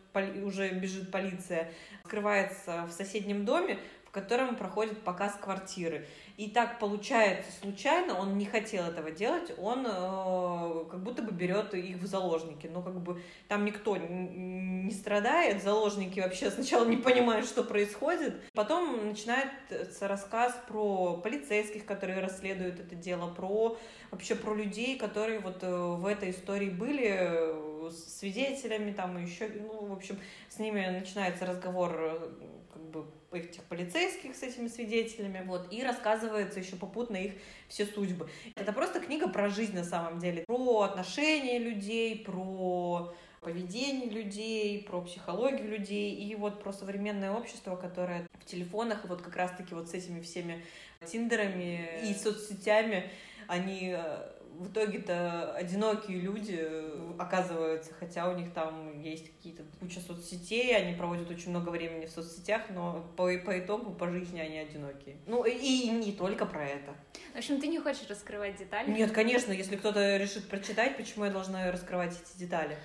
уже 0.44 0.70
бежит 0.70 1.12
полиция, 1.12 1.72
скрывается 2.06 2.86
в 2.86 2.92
соседнем 2.92 3.46
доме, 3.46 3.78
в 4.06 4.12
котором 4.12 4.56
проходит 4.56 5.02
показ 5.04 5.36
квартиры. 5.40 6.06
И 6.36 6.50
так 6.50 6.80
получается 6.80 7.52
случайно, 7.62 8.18
он 8.18 8.38
не 8.40 8.46
хотел 8.46 8.86
этого 8.86 9.12
делать, 9.12 9.54
он 9.58 9.86
э, 9.86 10.86
как 10.90 11.04
будто 11.04 11.22
бы 11.22 11.32
берет 11.32 11.76
их 11.76 11.98
в 11.98 12.08
заложники. 12.08 12.66
Но 12.66 12.82
как 12.82 13.00
бы 13.00 13.22
там 13.48 13.66
никто 13.66 13.96
не 13.98 14.92
страдает, 14.92 15.62
заложники 15.62 16.20
вообще 16.20 16.50
сначала 16.50 16.86
не 16.86 16.98
понимают, 16.98 17.46
что 17.46 17.64
происходит. 17.64 18.36
Потом 18.54 19.10
начинается 19.10 20.08
рассказ 20.08 20.56
про 20.68 21.18
полицейских, 21.18 21.86
которые 21.86 22.20
расследуют 22.20 22.80
это 22.80 22.96
дело, 22.96 23.32
про 23.32 23.78
вообще 24.10 24.36
про 24.36 24.56
людей, 24.56 24.98
которые 24.98 25.40
вот 25.40 25.62
э, 25.62 25.72
в 25.72 26.06
этой 26.06 26.32
истории 26.32 26.70
были 26.70 27.10
э, 27.10 27.92
свидетелями, 27.92 28.92
там 28.92 29.24
еще, 29.24 29.50
ну, 29.50 29.86
в 29.86 29.94
общем, 29.94 30.18
с 30.50 30.58
ними 30.58 30.86
начинается 30.88 31.46
разговор 31.46 31.92
э, 32.00 32.30
как 32.72 32.82
бы 32.90 33.06
этих 33.34 33.64
полицейских 33.64 34.36
с 34.36 34.44
этими 34.44 34.68
свидетелями, 34.68 35.44
вот, 35.46 35.72
и 35.72 35.84
рассказывается 35.84 36.60
еще 36.60 36.76
попутно 36.76 37.18
их 37.18 37.34
все 37.68 37.86
судьбы. 37.86 38.30
Это 38.56 38.74
просто 38.74 39.00
книга 39.00 39.28
про 39.28 39.50
жизнь 39.50 39.76
на 39.76 39.84
самом 39.84 40.20
деле, 40.20 40.44
про 40.46 40.82
отношения 40.82 41.60
людей, 41.60 42.24
про 42.24 43.14
поведение 43.42 44.10
людей, 44.10 44.84
про 44.84 45.02
психологию 45.02 45.70
людей 45.70 46.16
и 46.16 46.36
вот 46.36 46.64
про 46.64 46.72
современное 46.72 47.32
общество, 47.32 47.76
которое 47.76 48.28
в 48.40 48.46
телефонах, 48.46 49.06
вот 49.06 49.22
как 49.22 49.36
раз-таки 49.36 49.76
вот 49.76 49.90
с 49.90 49.94
этими 49.94 50.22
всеми 50.22 50.64
тиндерами 51.06 52.08
и 52.10 52.14
соцсетями, 52.14 53.10
они 53.48 53.94
э, 53.96 54.30
в 54.58 54.72
итоге-то 54.72 55.54
одинокие 55.54 56.20
люди 56.20 56.58
э, 56.60 57.14
оказываются, 57.18 57.94
хотя 57.94 58.30
у 58.30 58.36
них 58.36 58.54
там 58.54 59.02
есть 59.02 59.32
какие-то 59.36 59.64
куча 59.80 60.00
соцсетей, 60.00 60.76
они 60.76 60.96
проводят 60.96 61.30
очень 61.30 61.50
много 61.50 61.70
времени 61.70 62.06
в 62.06 62.12
соцсетях, 62.12 62.64
но 62.70 63.06
по, 63.18 63.30
по 63.40 63.60
итогу, 63.60 63.92
по 63.92 64.10
жизни 64.10 64.40
они 64.40 64.58
одинокие. 64.60 65.18
Ну 65.26 65.44
и, 65.44 65.52
и 65.52 65.90
не 65.90 66.12
только 66.12 66.46
про 66.46 66.66
это. 66.66 66.94
В 67.34 67.38
общем, 67.38 67.60
ты 67.60 67.68
не 67.68 67.80
хочешь 67.80 68.08
раскрывать 68.10 68.58
детали? 68.58 68.92
Нет, 68.92 69.12
конечно, 69.12 69.52
если 69.52 69.76
кто-то 69.76 70.18
решит 70.18 70.48
прочитать, 70.48 70.98
почему 70.98 71.26
я 71.26 71.32
должна 71.32 71.72
раскрывать 71.72 72.14
эти 72.22 72.40
детали? 72.40 72.78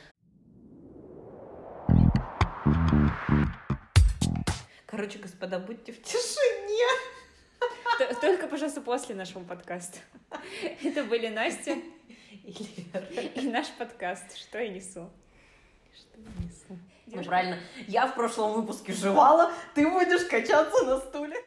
Короче, 4.86 5.18
господа, 5.18 5.58
будьте 5.58 5.92
в 5.92 6.02
тишине. 6.02 7.17
Только, 8.20 8.46
пожалуйста, 8.46 8.80
после 8.80 9.14
нашего 9.14 9.42
подкаста. 9.42 9.98
Это 10.82 11.04
были 11.04 11.28
Настя 11.28 11.76
И 12.44 13.48
наш 13.48 13.68
подкаст 13.70 14.36
«Что 14.36 14.58
я 14.58 14.68
несу». 14.68 15.10
Что 15.94 16.20
я 16.20 16.44
несу? 16.44 16.78
Ну, 17.06 17.24
правильно. 17.24 17.58
Я 17.86 18.06
в 18.06 18.14
прошлом 18.14 18.52
выпуске 18.52 18.92
жевала, 18.92 19.52
ты 19.74 19.88
будешь 19.88 20.24
качаться 20.26 20.84
на 20.84 21.00
стуле. 21.00 21.44